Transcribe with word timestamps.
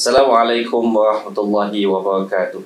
Assalamualaikum 0.00 0.96
warahmatullahi 0.96 1.84
wabarakatuh. 1.84 2.64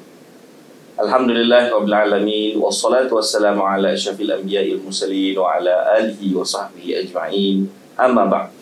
Alhamdulillah 1.02 1.66
rabbil 1.66 1.90
alamin 1.90 2.54
wassalatu 2.62 3.18
wassalamu 3.18 3.66
ala 3.66 3.90
asyrafil 3.90 4.38
anbiya'il 4.38 4.78
mursalin 4.78 5.34
wa 5.34 5.58
ala 5.58 5.98
alihi 5.98 6.30
wa 6.30 6.46
sahbihi 6.46 6.94
ajma'in. 7.02 7.66
Amma 7.98 8.30
ba'd. 8.30 8.54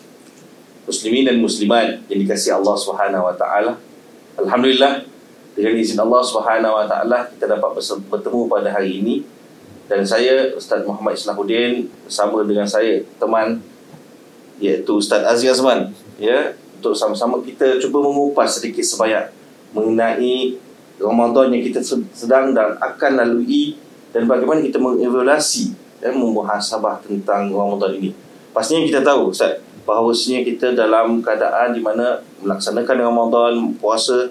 Muslimin 0.89 1.21
dan 1.21 1.37
muslimat 1.37 2.01
yang 2.09 2.25
dikasihi 2.25 2.57
Allah 2.57 2.73
Subhanahu 2.73 3.29
wa 3.29 3.37
taala. 3.37 3.77
Alhamdulillah 4.41 5.05
dengan 5.53 5.77
izin 5.77 6.01
Allah 6.01 6.21
Subhanahu 6.25 6.73
wa 6.73 6.89
taala 6.89 7.29
kita 7.29 7.45
dapat 7.45 7.77
bertemu 8.09 8.49
pada 8.49 8.73
hari 8.73 9.05
ini 9.05 9.21
dan 9.85 10.01
saya 10.01 10.49
Ustaz 10.57 10.81
Muhammad 10.81 11.13
Islahuddin 11.13 11.93
bersama 12.09 12.41
dengan 12.41 12.65
saya 12.65 13.05
teman 13.21 13.61
iaitu 14.57 14.97
Ustaz 14.97 15.21
Aziz 15.29 15.61
Azman 15.61 15.93
ya 16.17 16.57
untuk 16.83 16.99
sama-sama 16.99 17.39
kita 17.39 17.79
cuba 17.79 18.03
mengupas 18.03 18.59
sedikit 18.59 18.83
sebanyak 18.83 19.31
mengenai 19.71 20.59
Ramadan 20.99 21.55
yang 21.55 21.63
kita 21.63 21.79
sedang 22.11 22.51
dan 22.51 22.75
akan 22.75 23.11
lalui 23.23 23.79
dan 24.11 24.27
bagaimana 24.27 24.59
kita 24.59 24.83
mengevaluasi 24.83 25.71
dan 26.03 26.19
memuhasabah 26.19 26.99
tentang 27.07 27.47
Ramadan 27.55 27.95
ini. 27.95 28.11
Pastinya 28.51 28.83
kita 28.83 28.99
tahu 28.99 29.31
Ustaz 29.31 29.63
bahawasanya 29.87 30.43
kita 30.43 30.75
dalam 30.75 31.23
keadaan 31.23 31.71
di 31.71 31.79
mana 31.79 32.19
melaksanakan 32.43 32.97
Ramadan 32.99 33.53
puasa 33.79 34.27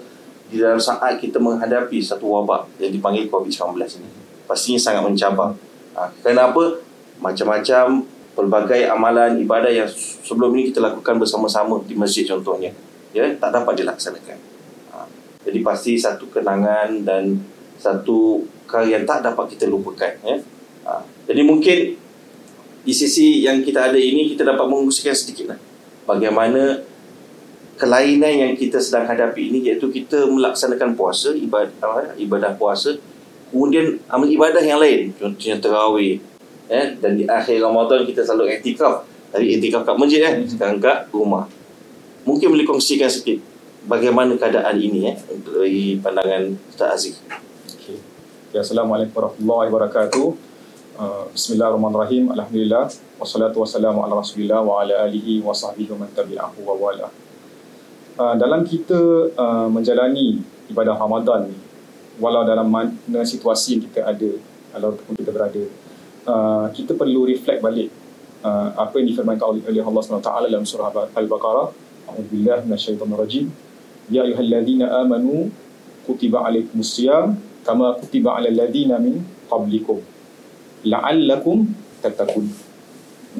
di 0.53 0.61
dalam 0.61 0.77
saat 0.77 1.17
kita 1.17 1.41
menghadapi 1.41 1.97
satu 1.97 2.29
wabak 2.29 2.69
yang 2.77 2.93
dipanggil 2.93 3.25
COVID-19 3.33 3.81
ini. 3.97 4.09
Pastinya 4.45 4.77
sangat 4.77 5.01
mencabar. 5.01 5.57
Ha, 5.97 6.13
kenapa? 6.21 6.77
Macam-macam 7.17 8.05
pelbagai 8.33 8.89
amalan 8.89 9.37
ibadah 9.41 9.69
yang 9.69 9.89
sebelum 10.25 10.53
ini 10.57 10.73
kita 10.73 10.81
lakukan 10.81 11.21
bersama-sama 11.21 11.81
di 11.85 11.93
masjid 11.93 12.25
contohnya. 12.25 12.73
Ya, 13.13 13.29
tak 13.37 13.53
dapat 13.53 13.77
dilaksanakan. 13.77 14.37
Ha, 14.89 15.05
jadi 15.45 15.59
pasti 15.61 16.01
satu 16.01 16.25
kenangan 16.33 17.05
dan 17.05 17.37
satu 17.77 18.41
karya 18.65 18.97
yang 18.97 19.05
tak 19.05 19.21
dapat 19.21 19.53
kita 19.53 19.69
lupakan. 19.69 20.13
Ya. 20.25 20.41
Ha, 20.89 21.05
jadi 21.29 21.41
mungkin 21.45 21.77
di 22.83 22.93
sisi 22.93 23.45
yang 23.45 23.61
kita 23.61 23.93
ada 23.93 23.99
ini 24.01 24.33
kita 24.33 24.41
dapat 24.41 24.65
mengusirkan 24.65 25.13
sedikit 25.13 25.53
lah. 25.53 25.59
Bagaimana 26.09 26.81
kelainan 27.77 28.33
yang 28.33 28.53
kita 28.53 28.77
sedang 28.77 29.09
hadapi 29.09 29.49
ini 29.49 29.69
iaitu 29.69 29.89
kita 29.89 30.29
melaksanakan 30.29 30.93
puasa 30.93 31.33
ibadah 31.33 32.13
ibadah 32.21 32.53
puasa 32.53 32.93
kemudian 33.49 33.97
amal 34.05 34.29
ibadah 34.29 34.61
yang 34.61 34.77
lain 34.77 35.09
contohnya 35.17 35.57
tarawih 35.57 36.21
eh 36.71 36.95
dan 36.99 37.19
di 37.19 37.27
akhir 37.27 37.59
Ramadan 37.59 38.07
kita 38.07 38.23
selalu 38.23 38.59
iktikaf. 38.59 39.07
Dari 39.33 39.57
iktikaf 39.57 39.83
kat 39.83 39.95
masjid 39.97 40.21
eh. 40.23 40.33
Sekarang 40.45 40.77
kat 40.77 41.09
rumah. 41.09 41.49
Mungkin 42.23 42.53
boleh 42.53 42.63
kongsikan 42.63 43.09
sikit 43.11 43.41
bagaimana 43.87 44.37
keadaan 44.39 44.79
ini 44.79 45.11
eh 45.11 45.17
dari 45.43 45.99
pandangan 45.99 46.55
Ustaz 46.71 46.89
Aziz. 46.95 47.15
Okay. 47.79 47.99
Assalamualaikum 48.55 49.15
warahmatullahi 49.17 49.67
wabarakatuh. 49.73 50.27
Uh, 50.93 51.25
Bismillahirrahmanirrahim. 51.33 52.29
Alhamdulillah. 52.37 52.85
Wassalatu 53.17 53.65
wassalamu 53.65 54.05
ala 54.05 54.21
rasulillah 54.21 54.61
Wa 54.61 54.85
ala 54.85 55.09
alihi 55.09 55.41
wa 55.41 55.49
sahbihi 55.49 55.89
wa 55.97 56.05
man 56.05 56.09
tabi'ahu 56.13 56.61
wa 56.61 56.73
wala. 56.77 57.09
Uh, 58.13 58.37
dalam 58.37 58.61
kita 58.61 59.33
uh, 59.33 59.65
menjalani 59.73 60.37
ibadah 60.69 60.93
Ramadan 60.93 61.49
ni 61.49 61.57
walau 62.21 62.45
dalam 62.45 62.69
mana 62.69 63.25
situasi 63.25 63.77
yang 63.77 63.81
kita 63.89 64.05
ada 64.05 64.31
ataupun 64.73 65.17
kita 65.17 65.33
berada 65.33 65.61
uh, 66.27 66.67
kita 66.71 66.95
perlu 66.97 67.27
reflect 67.27 67.59
balik 67.63 67.89
uh, 68.43 68.75
apa 68.77 68.99
yang 68.99 69.07
difirmankan 69.11 69.63
oleh 69.63 69.83
Allah 69.83 70.01
SWT 70.01 70.31
dalam 70.49 70.63
surah 70.67 70.91
Al-Baqarah 71.15 71.67
A'udzubillah 72.11 72.67
minasyaitonir 72.67 73.19
rajim 73.19 73.45
Ya 74.11 74.27
ayyuhalladzina 74.27 74.91
amanu 74.99 75.47
kutiba 76.03 76.43
alaikumus 76.43 76.99
siyam 76.99 77.39
kama 77.63 77.95
kutiba 77.95 78.35
alal 78.35 78.51
ladzina 78.51 78.99
min 78.99 79.23
qablikum 79.47 80.03
la'allakum 80.83 81.71
tattaqun 82.03 82.51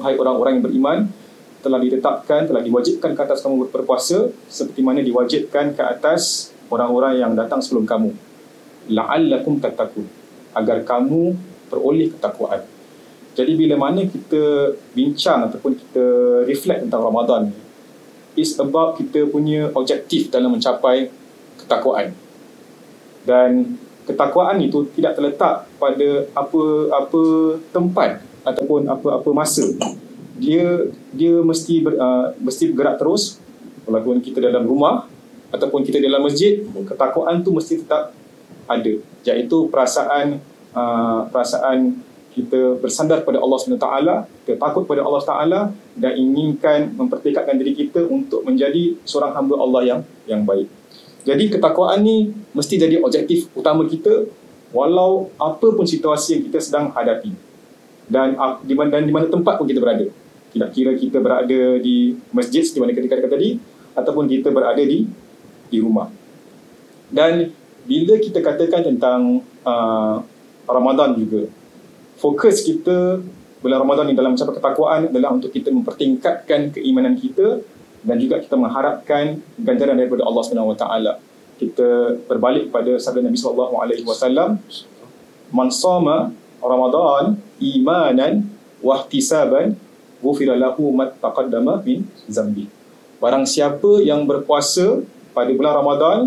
Hai 0.00 0.18
orang-orang 0.18 0.58
yang 0.58 0.64
beriman 0.66 0.98
telah 1.62 1.78
ditetapkan, 1.78 2.50
telah 2.50 2.60
diwajibkan 2.60 3.14
ke 3.14 3.20
atas 3.22 3.40
kamu 3.46 3.70
berpuasa 3.70 4.26
seperti 4.50 4.82
mana 4.82 5.00
diwajibkan 5.06 5.70
ke 5.70 5.82
atas 5.86 6.50
orang-orang 6.66 7.22
yang 7.22 7.32
datang 7.38 7.62
sebelum 7.62 7.86
kamu. 7.86 8.10
La'allakum 8.90 9.62
tattaqun 9.62 10.04
agar 10.50 10.82
kamu 10.82 11.38
peroleh 11.70 12.10
ketakwaan. 12.10 12.66
Jadi 13.34 13.52
bila 13.58 13.74
mana 13.78 14.06
kita 14.06 14.74
bincang 14.94 15.50
ataupun 15.50 15.74
kita 15.74 16.04
reflect 16.46 16.86
tentang 16.86 17.02
Ramadan 17.02 17.50
ni, 17.50 17.58
is 18.38 18.54
about 18.58 18.98
kita 18.98 19.26
punya 19.26 19.70
objektif 19.74 20.30
dalam 20.30 20.54
mencapai 20.54 21.10
ketakwaan. 21.58 22.14
Dan 23.26 23.78
ketakwaan 24.06 24.62
itu 24.62 24.86
tidak 24.94 25.18
terletak 25.18 25.66
pada 25.78 26.08
apa-apa 26.36 27.22
tempat 27.74 28.22
ataupun 28.44 28.86
apa-apa 28.86 29.30
masa 29.32 29.64
dia 30.36 30.90
dia 31.14 31.40
mesti 31.40 31.80
ber, 31.80 31.94
uh, 31.96 32.34
mesti 32.42 32.70
bergerak 32.74 32.98
terus 32.98 33.38
walaupun 33.86 34.18
kita 34.18 34.42
dalam 34.42 34.66
rumah 34.66 35.06
ataupun 35.54 35.86
kita 35.86 36.02
dalam 36.02 36.26
masjid 36.26 36.60
ketakwaan 36.84 37.40
tu 37.46 37.54
mesti 37.54 37.80
tetap 37.80 38.10
ada 38.66 38.92
iaitu 39.24 39.58
perasaan 39.70 40.42
uh, 40.74 41.30
perasaan 41.30 42.02
kita 42.34 42.82
bersandar 42.82 43.22
pada 43.22 43.38
Allah 43.38 43.58
SWT 43.62 43.88
kita 44.42 44.58
takut 44.58 44.82
pada 44.90 45.06
Allah 45.06 45.22
Taala 45.22 45.60
dan 45.94 46.12
inginkan 46.18 46.90
mempertekadkan 46.90 47.54
diri 47.54 47.72
kita 47.78 48.02
untuk 48.10 48.42
menjadi 48.42 48.98
seorang 49.06 49.32
hamba 49.38 49.54
Allah 49.62 49.82
yang 49.86 50.00
yang 50.26 50.42
baik. 50.42 50.66
Jadi 51.24 51.44
ketakwaan 51.48 52.02
ni 52.02 52.34
mesti 52.52 52.74
jadi 52.76 53.00
objektif 53.00 53.48
utama 53.54 53.86
kita 53.86 54.28
walau 54.74 55.30
apa 55.38 55.72
pun 55.72 55.86
situasi 55.86 56.36
yang 56.36 56.42
kita 56.50 56.58
sedang 56.58 56.90
hadapi. 56.90 57.30
Dan 58.04 58.36
di 58.66 58.74
mana 58.76 58.98
dan 58.98 59.06
di 59.06 59.14
mana 59.14 59.30
tempat 59.30 59.56
pun 59.56 59.64
kita 59.64 59.80
berada. 59.80 60.04
Tidak 60.52 60.70
kira 60.74 60.92
kita 60.98 61.22
berada 61.22 61.78
di 61.80 62.18
masjid 62.34 62.60
seperti 62.66 62.82
mana 62.82 62.92
ketika 62.92 63.16
kata 63.22 63.30
tadi 63.30 63.56
ataupun 63.94 64.26
kita 64.28 64.50
berada 64.50 64.82
di 64.82 65.08
di 65.70 65.78
rumah. 65.80 66.10
Dan 67.08 67.54
bila 67.86 68.18
kita 68.18 68.42
katakan 68.42 68.84
tentang 68.84 69.40
uh, 69.64 70.20
Ramadan 70.68 71.16
juga, 71.16 71.48
fokus 72.18 72.64
kita 72.64 73.20
bulan 73.64 73.78
Ramadan 73.80 74.12
ni 74.12 74.14
dalam 74.14 74.36
mencapai 74.36 74.54
ketakwaan 74.60 75.02
adalah 75.08 75.30
untuk 75.32 75.50
kita 75.50 75.72
mempertingkatkan 75.72 76.74
keimanan 76.76 77.16
kita 77.16 77.64
dan 78.04 78.16
juga 78.20 78.36
kita 78.40 78.54
mengharapkan 78.60 79.40
ganjaran 79.56 79.96
daripada 79.96 80.28
Allah 80.28 80.42
Subhanahu 80.44 80.76
Wa 80.76 80.78
Taala. 80.78 81.12
Kita 81.56 82.20
berbalik 82.28 82.68
pada 82.68 82.98
sabda 83.00 83.24
Nabi 83.24 83.38
sallallahu 83.40 83.74
alaihi 83.80 84.04
wasallam, 84.04 84.60
"Man 85.48 85.72
shama 85.72 86.34
Ramadan 86.60 87.40
imanan 87.60 88.48
wa 88.84 89.00
ihtisaban 89.00 89.76
ghufira 90.24 90.56
lahu 90.56 90.88
ma 90.92 91.12
taqaddama 91.12 91.84
min 91.84 92.08
zambi. 92.24 92.68
Barang 93.20 93.44
siapa 93.44 94.00
yang 94.00 94.24
berpuasa 94.24 95.04
pada 95.36 95.52
bulan 95.52 95.74
Ramadan 95.76 96.18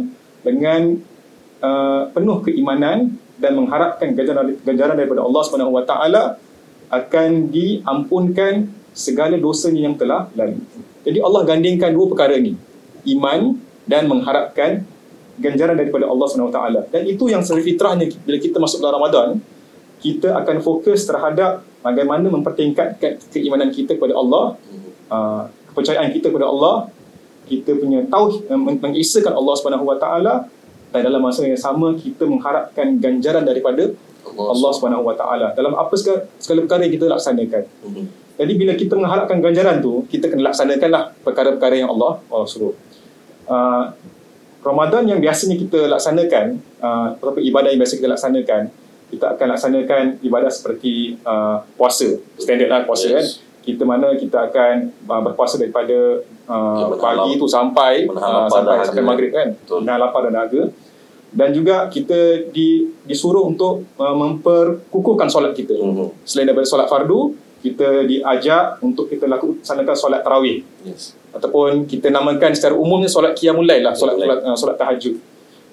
dengan 0.45 1.01
uh, 1.61 2.09
penuh 2.13 2.45
keimanan 2.45 3.17
dan 3.37 3.53
mengharapkan 3.53 4.17
ganjaran, 4.17 4.97
daripada 4.97 5.21
Allah 5.21 5.41
Subhanahu 5.45 5.77
Wa 5.77 5.85
Taala 5.85 6.23
akan 6.89 7.53
diampunkan 7.53 8.69
segala 8.97 9.37
dosanya 9.37 9.85
yang 9.85 9.95
telah 9.95 10.25
lalu. 10.33 10.57
Jadi 11.05 11.19
Allah 11.21 11.41
gandingkan 11.45 11.93
dua 11.93 12.09
perkara 12.09 12.33
ini. 12.35 12.57
Iman 13.07 13.61
dan 13.87 14.09
mengharapkan 14.09 14.83
ganjaran 15.37 15.77
daripada 15.77 16.09
Allah 16.09 16.25
Subhanahu 16.27 16.49
Wa 16.51 16.55
Taala. 16.57 16.81
Dan 16.89 17.05
itu 17.05 17.29
yang 17.29 17.45
secara 17.45 17.61
fitrahnya 17.61 18.05
bila 18.25 18.37
kita 18.41 18.57
masuk 18.57 18.81
bulan 18.81 18.95
Ramadan, 18.97 19.29
kita 20.01 20.33
akan 20.33 20.57
fokus 20.65 21.05
terhadap 21.05 21.61
bagaimana 21.85 22.27
mempertingkatkan 22.29 23.21
keimanan 23.29 23.69
kita 23.69 23.95
kepada 23.95 24.17
Allah, 24.17 24.57
uh, 25.13 25.43
kepercayaan 25.73 26.09
kita 26.13 26.33
kepada 26.33 26.49
Allah, 26.49 26.89
kita 27.47 27.79
punya 27.79 28.03
tahu 28.09 28.43
mengisahkan 28.81 29.31
Allah 29.31 29.53
Subhanahu 29.55 29.85
Wa 29.87 29.97
Taala 30.01 30.33
dan 30.97 31.13
dalam 31.13 31.21
masa 31.21 31.45
yang 31.45 31.59
sama 31.61 31.93
kita 31.93 32.25
mengharapkan 32.25 32.97
ganjaran 32.97 33.45
daripada 33.45 33.93
Allah, 34.25 34.45
Allah 34.57 34.69
Subhanahu 34.73 35.05
Wa 35.05 35.15
Taala. 35.15 35.47
Dalam 35.53 35.77
apa 35.77 35.93
segala, 35.93 36.25
segala 36.41 36.65
perkara 36.65 36.89
yang 36.89 36.93
kita 36.97 37.05
laksanakan. 37.05 37.63
Mm-hmm. 37.69 38.05
Jadi 38.37 38.53
bila 38.57 38.73
kita 38.73 38.93
mengharapkan 38.97 39.37
ganjaran 39.37 39.77
tu, 39.77 40.05
kita 40.09 40.29
kena 40.29 40.49
laksanakanlah 40.49 41.13
perkara-perkara 41.21 41.75
yang 41.77 41.89
Allah 41.93 42.21
Allah 42.33 42.47
suruh. 42.49 42.73
Uh, 43.45 43.93
Ramadan 44.65 45.05
yang 45.05 45.21
biasanya 45.21 45.55
kita 45.55 45.85
laksanakan, 45.85 46.57
uh, 46.81 47.13
ibadah 47.39 47.69
yang 47.69 47.79
biasa 47.79 47.93
kita 48.01 48.09
laksanakan, 48.09 48.61
kita 49.13 49.25
akan 49.37 49.47
laksanakan 49.53 50.03
ibadah 50.25 50.49
seperti 50.49 51.21
uh, 51.23 51.61
puasa. 51.77 52.17
Standard 52.41 52.69
lah 52.73 52.81
puasa 52.83 53.05
yes. 53.07 53.13
kan 53.13 53.25
kita 53.67 53.83
mana 53.83 54.15
kita 54.15 54.47
akan 54.47 54.95
uh, 55.11 55.21
berpuasa 55.27 55.59
daripada 55.59 56.23
uh, 56.47 56.87
pagi 56.95 57.35
itu 57.35 57.51
sampai 57.51 58.07
uh, 58.07 58.47
sampai 58.47 58.79
sampai 58.87 59.03
maghrib 59.03 59.35
kan. 59.35 59.51
Dan 59.67 59.99
lapar 59.99 60.31
dan 60.31 60.39
dahaga 60.39 60.71
dan 61.29 61.51
juga 61.51 61.87
kita 61.87 62.15
di, 62.47 62.67
disuruh 63.03 63.43
untuk 63.43 63.83
uh, 63.95 64.15
memperkukuhkan 64.15 65.27
solat 65.27 65.51
kita 65.51 65.73
mm-hmm. 65.73 66.23
selain 66.23 66.47
daripada 66.47 66.65
solat 66.65 66.87
fardu 66.87 67.33
kita 67.57 68.03
diajak 68.03 68.79
untuk 68.79 69.07
kita 69.07 69.27
laksanakan 69.27 69.95
solat 69.95 70.21
tarawih 70.21 70.63
Yes. 70.81 71.17
ataupun 71.29 71.83
kita 71.83 72.07
namakan 72.07 72.51
secara 72.51 72.73
umumnya 72.73 73.07
solat 73.07 73.33
qiyamul 73.33 73.63
lail 73.63 73.81
lah 73.81 73.91
solat 73.91 74.15
solat, 74.15 74.39
uh, 74.41 74.55
solat 74.55 74.75
tahajud 74.75 75.19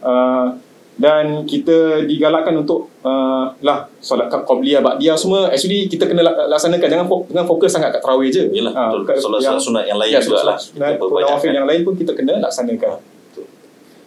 uh, 0.01 0.59
dan 0.93 1.43
kita 1.43 2.03
digalakkan 2.03 2.55
untuk 2.57 2.87
uh, 3.01 3.51
lah 3.59 3.87
solat 4.01 4.27
qabliyah 4.27 4.79
ba'diyah 4.79 5.15
semua 5.15 5.49
actually 5.49 5.87
kita 5.87 6.05
kena 6.05 6.23
lak- 6.23 6.47
laksanakan 6.49 6.87
jangan 6.89 7.07
fo- 7.07 7.27
jangan 7.29 7.47
fokus 7.49 7.71
sangat 7.73 7.91
kat 7.91 8.01
tarawih 8.01 8.29
je 8.29 8.43
Yalah, 8.49 8.73
Ah, 8.73 8.89
betul. 8.93 9.19
Solat-solat 9.21 9.41
yang- 9.45 9.59
sunat 9.61 9.85
yang 9.85 9.99
lain 9.99 10.13
ya, 10.13 10.21
juga 10.21 10.31
solat 10.33 10.47
lah. 10.47 10.59
sunat 10.59 10.89
Kita 10.89 11.01
perbanyakkan. 11.01 11.53
yang 11.53 11.67
lain 11.69 11.81
pun 11.83 11.95
kita 11.95 12.13
kena 12.13 12.35
laksanakan 12.41 12.91
Betul. 12.97 13.47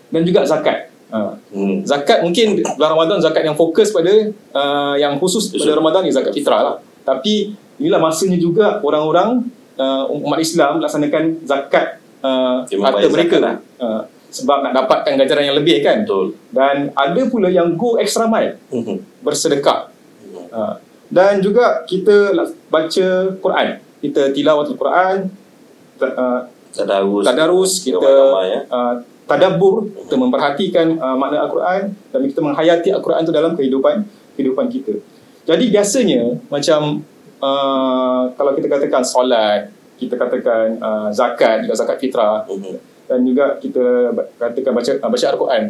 dan 0.10 0.22
juga 0.24 0.40
zakat 0.44 0.78
Hmm. 1.08 1.88
Zakat 1.88 2.20
mungkin 2.20 2.60
bulan 2.76 2.90
Ramadan 3.00 3.18
zakat 3.24 3.48
yang 3.48 3.56
fokus 3.56 3.96
pada 3.96 4.12
uh, 4.52 4.96
yang 5.00 5.16
khusus 5.24 5.48
pada 5.56 5.80
Ramadan 5.80 6.04
ni 6.04 6.12
zakat 6.12 6.36
fitrah 6.36 6.62
lah. 6.62 6.76
Tapi 7.08 7.56
inilah 7.80 8.04
masanya 8.04 8.36
juga 8.36 8.84
orang-orang 8.84 9.48
uh, 9.80 10.04
umat 10.12 10.40
Islam 10.44 10.84
laksanakan 10.84 11.48
zakat 11.48 12.04
uh, 12.20 12.68
Dia 12.68 12.76
harta 12.84 13.00
membayar 13.00 13.12
mereka 13.14 13.36
zakat 13.40 13.46
lah. 13.48 13.56
uh, 13.80 14.02
sebab 14.28 14.58
nak 14.68 14.74
dapatkan 14.76 15.14
ganjaran 15.16 15.46
yang 15.48 15.58
lebih 15.58 15.80
kan. 15.80 16.04
Betul. 16.04 16.36
Dan 16.52 16.92
ada 16.92 17.22
pula 17.32 17.48
yang 17.48 17.80
go 17.80 17.96
extra 17.96 18.28
mile 18.28 18.60
Hmm. 18.68 19.00
bersedekah. 19.24 19.88
Hmm. 20.28 20.48
Uh, 20.52 20.76
dan 21.08 21.40
juga 21.40 21.88
kita 21.88 22.36
baca 22.68 23.08
Quran. 23.40 23.68
Kita 23.98 24.30
tilawatul 24.36 24.76
Quran, 24.76 25.32
uh, 26.04 26.42
Tadarus. 26.70 27.24
tadarus, 27.26 27.72
kita 27.82 27.98
ramai-ramai, 27.98 28.46
ya. 28.46 28.60
uh, 28.70 28.94
tadabbur, 29.28 29.92
kita 30.08 30.16
memperhatikan 30.16 30.98
uh, 30.98 31.16
makna 31.20 31.44
Al-Quran 31.46 31.94
dan 31.94 32.22
kita 32.24 32.40
menghayati 32.40 32.90
Al-Quran 32.96 33.22
itu 33.28 33.34
dalam 33.36 33.52
kehidupan 33.54 33.96
kehidupan 34.40 34.66
kita. 34.72 34.96
Jadi 35.44 35.68
biasanya 35.68 36.40
macam 36.48 37.04
uh, 37.44 38.32
kalau 38.34 38.52
kita 38.56 38.68
katakan 38.72 39.04
solat, 39.04 39.70
kita 40.00 40.16
katakan 40.16 40.80
uh, 40.80 41.10
zakat, 41.12 41.68
juga 41.68 41.76
zakat 41.76 42.00
fitrah 42.00 42.48
Hmm. 42.48 42.80
dan 43.08 43.20
juga 43.24 43.60
kita 43.60 44.16
katakan 44.40 44.72
baca 44.72 44.92
uh, 45.04 45.10
baca 45.12 45.26
Al-Quran. 45.28 45.64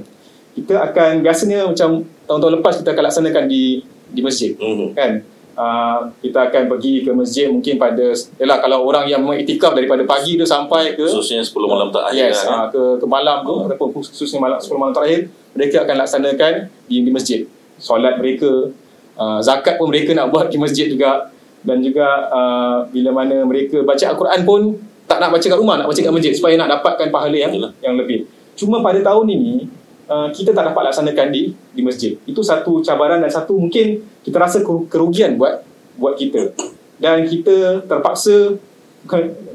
Kita 0.57 0.75
akan 0.89 1.12
biasanya 1.21 1.69
macam 1.69 2.01
tahun-tahun 2.25 2.54
lepas 2.62 2.74
kita 2.81 2.89
akan 2.94 3.04
laksanakan 3.09 3.44
di 3.50 3.81
di 4.07 4.21
masjid 4.24 4.54
Hmm. 4.57 4.94
kan 4.95 5.21
uh, 5.57 6.13
kita 6.21 6.48
akan 6.48 6.69
pergi 6.71 7.04
ke 7.04 7.12
masjid 7.12 7.50
mungkin 7.50 7.81
pada 7.81 8.13
yalah 8.38 8.57
kalau 8.62 8.86
orang 8.86 9.09
yang 9.09 9.25
mengiktikaf 9.25 9.74
daripada 9.74 10.06
pagi 10.06 10.38
tu 10.38 10.45
sampai 10.45 10.94
ke 10.94 11.04
Khususnya 11.04 11.42
10 11.42 11.57
malam 11.65 11.89
terakhir 11.89 12.30
yes, 12.31 12.45
lah, 12.45 12.54
uh, 12.54 12.65
ke 12.69 12.81
ke 13.01 13.06
malam 13.09 13.44
tu 13.44 13.56
ataupun 13.65 13.89
khususnya 13.98 14.38
malam 14.38 14.62
10 14.62 14.77
malam 14.77 14.94
terakhir 14.94 15.19
mereka 15.57 15.75
akan 15.83 15.95
laksanakan 16.06 16.54
di 16.86 16.98
di 17.01 17.12
masjid. 17.12 17.39
Solat 17.81 18.21
mereka 18.21 18.69
uh, 19.18 19.39
zakat 19.42 19.81
pun 19.81 19.89
mereka 19.89 20.13
nak 20.13 20.30
buat 20.30 20.54
di 20.54 20.62
masjid 20.62 20.86
juga. 20.88 21.33
Dan 21.65 21.81
juga 21.83 22.30
uh, 22.31 22.77
bila 22.94 23.12
mana 23.12 23.44
mereka 23.44 23.81
baca 23.81 24.06
al-Quran 24.13 24.42
pun 24.45 24.62
tak 25.09 25.18
nak 25.19 25.33
baca 25.33 25.44
kat 25.44 25.57
rumah 25.57 25.75
nak 25.75 25.89
baca 25.89 26.00
kat 26.00 26.13
masjid 26.13 26.31
supaya 26.38 26.56
nak 26.56 26.80
dapatkan 26.80 27.09
pahala 27.09 27.33
yang 27.33 27.51
yang 27.81 27.98
lebih. 27.98 28.30
Cuma 28.54 28.80
pada 28.80 29.01
tahun 29.01 29.25
ini 29.33 29.68
uh, 30.07 30.27
kita 30.33 30.56
tak 30.56 30.74
dapat 30.74 30.92
laksanakan 30.92 31.27
di 31.30 31.54
di 31.75 31.81
masjid 31.83 32.15
itu 32.24 32.42
satu 32.42 32.81
cabaran 32.81 33.19
dan 33.21 33.31
satu 33.31 33.56
mungkin 33.56 34.04
kita 34.24 34.38
rasa 34.39 34.63
keru- 34.63 34.88
kerugian 34.88 35.36
buat 35.36 35.62
buat 36.00 36.15
kita 36.18 36.56
dan 36.98 37.27
kita 37.27 37.86
terpaksa 37.86 38.57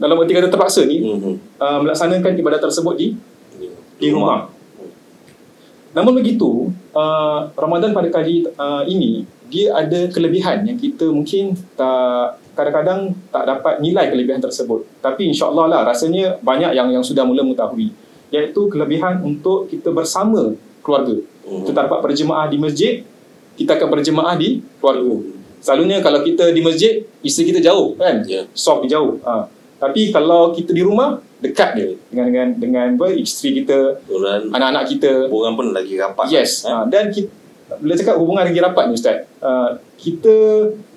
dalam 0.01 0.17
erti 0.23 0.33
kata 0.33 0.49
terpaksa 0.49 0.87
ni 0.89 1.03
Hmm. 1.03 1.37
uh, 1.61 1.79
melaksanakan 1.85 2.33
ibadat 2.39 2.61
tersebut 2.63 2.95
di 2.97 3.09
di 4.01 4.09
rumah. 4.09 4.49
Hmm. 4.49 4.91
Namun 5.93 6.25
begitu, 6.25 6.73
uh, 6.97 7.53
Ramadan 7.53 7.93
pada 7.93 8.09
kali 8.09 8.49
uh, 8.57 8.83
ini 8.89 9.29
dia 9.53 9.77
ada 9.77 10.09
kelebihan 10.09 10.65
yang 10.65 10.81
kita 10.81 11.13
mungkin 11.13 11.53
tak 11.77 12.41
kadang-kadang 12.57 13.13
tak 13.29 13.45
dapat 13.45 13.85
nilai 13.85 14.09
kelebihan 14.09 14.41
tersebut. 14.41 14.89
Tapi 15.05 15.29
insya-Allah 15.29 15.69
lah 15.69 15.81
rasanya 15.85 16.41
banyak 16.41 16.73
yang 16.73 16.89
yang 16.89 17.05
sudah 17.05 17.29
mula 17.29 17.45
mengetahui 17.45 17.93
iaitu 18.33 18.67
kelebihan 18.73 19.21
untuk 19.21 19.69
kita 19.69 19.93
bersama 19.93 20.57
keluarga. 20.81 21.21
Hmm. 21.45 21.69
Kita 21.69 21.85
dapat 21.85 22.01
berjemaah 22.01 22.49
di 22.49 22.57
masjid, 22.59 23.05
kita 23.55 23.77
akan 23.77 23.89
berjemaah 23.93 24.35
di 24.41 24.65
keluarga. 24.81 25.21
Selalunya 25.63 26.03
kalau 26.03 26.27
kita 26.27 26.51
di 26.51 26.59
masjid, 26.59 27.07
isteri 27.23 27.55
kita 27.55 27.63
jauh 27.63 27.95
kan? 27.95 28.27
Ya. 28.27 28.51
Soft 28.51 28.83
jauh. 28.91 29.23
Ha. 29.23 29.47
Tapi 29.79 30.11
kalau 30.11 30.51
kita 30.51 30.75
di 30.75 30.83
rumah, 30.83 31.23
dekat 31.39 31.79
dia 31.79 31.91
dengan 32.11 32.27
dengan 32.27 32.49
dengan 32.59 32.87
apa, 32.99 33.15
isteri 33.15 33.63
kita, 33.63 34.03
anak-anak 34.51 34.85
kita. 34.91 35.31
hubungan 35.31 35.55
pun 35.55 35.67
lagi 35.71 35.95
rapat. 36.03 36.27
Yes. 36.35 36.67
Eh? 36.67 36.75
Ha. 36.75 36.91
Dan 36.91 37.15
kita, 37.15 37.31
bila 37.79 37.95
cakap 37.95 38.17
hubungan 38.19 38.43
lagi 38.43 38.59
rapat 38.59 38.85
ni 38.91 38.95
Ustaz, 38.99 39.23
uh, 39.39 39.79
kita 40.03 40.35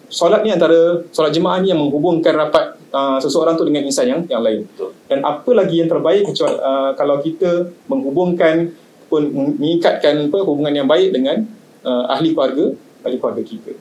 solat 0.10 0.42
ni 0.46 0.54
antara 0.54 1.04
solat 1.12 1.31
jemaah 1.34 1.60
ni 1.62 1.74
yang 1.74 1.81
menghubungkan 1.81 2.34
rapat 2.36 2.78
uh, 2.94 3.18
seseorang 3.22 3.57
tu 3.60 3.66
dengan 3.68 3.86
insan 3.86 4.07
yang 4.10 4.22
yang 4.30 4.42
lain. 4.42 4.66
Betul. 4.69 4.92
Dan 5.10 5.19
apa 5.22 5.52
lagi 5.54 5.81
yang 5.81 5.90
terbaik 5.90 6.30
kecuali 6.30 6.56
uh, 6.57 6.92
kalau 6.98 7.22
kita 7.22 7.69
menghubungkan 7.90 8.74
pun 9.06 9.30
mengikatkan 9.31 10.30
apa 10.30 10.38
hubungan 10.42 10.74
yang 10.74 10.88
baik 10.90 11.13
dengan 11.13 11.46
uh, 11.86 12.10
ahli 12.10 12.34
keluarga, 12.34 12.74
ahli 13.06 13.18
keluarga 13.22 13.44
kita. 13.46 13.74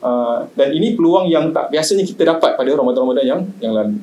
Uh, 0.00 0.48
dan 0.56 0.72
ini 0.72 0.96
peluang 0.96 1.28
yang 1.28 1.52
tak 1.52 1.68
biasanya 1.68 2.08
kita 2.08 2.24
dapat 2.24 2.56
pada 2.56 2.70
Ramadan-Ramadan 2.72 3.26
yang 3.26 3.40
yang 3.60 3.72
lalu. 3.76 3.98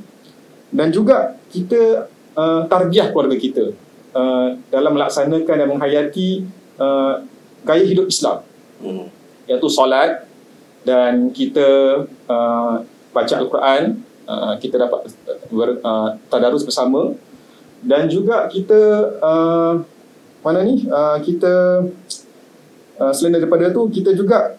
Dan 0.70 0.92
juga 0.92 1.40
kita 1.50 2.12
uh, 2.36 2.68
tarbiyah 2.68 3.10
keluarga 3.16 3.38
kita 3.40 3.72
uh, 4.14 4.60
dalam 4.68 4.94
melaksanakan 4.94 5.56
dan 5.58 5.68
menghayati 5.72 6.44
uh, 6.78 7.24
gaya 7.66 7.84
hidup 7.88 8.12
Islam 8.12 8.46
Hmm. 8.78 9.10
iaitu 9.50 9.68
solat 9.74 10.27
dan 10.88 11.36
kita 11.36 11.68
uh, 12.32 12.80
baca 13.12 13.34
Al-Quran 13.36 14.00
uh, 14.24 14.56
kita 14.56 14.80
dapat 14.80 15.12
ber, 15.52 15.84
uh, 15.84 16.16
tadarus 16.32 16.64
bersama. 16.64 17.12
Dan 17.78 18.10
juga 18.10 18.48
kita 18.50 18.80
uh, 19.22 19.84
mana 20.42 20.64
ni 20.64 20.88
uh, 20.88 21.20
kita 21.20 21.84
uh, 22.98 23.12
selain 23.14 23.38
daripada 23.38 23.70
tu 23.70 23.86
kita 23.92 24.16
juga 24.16 24.56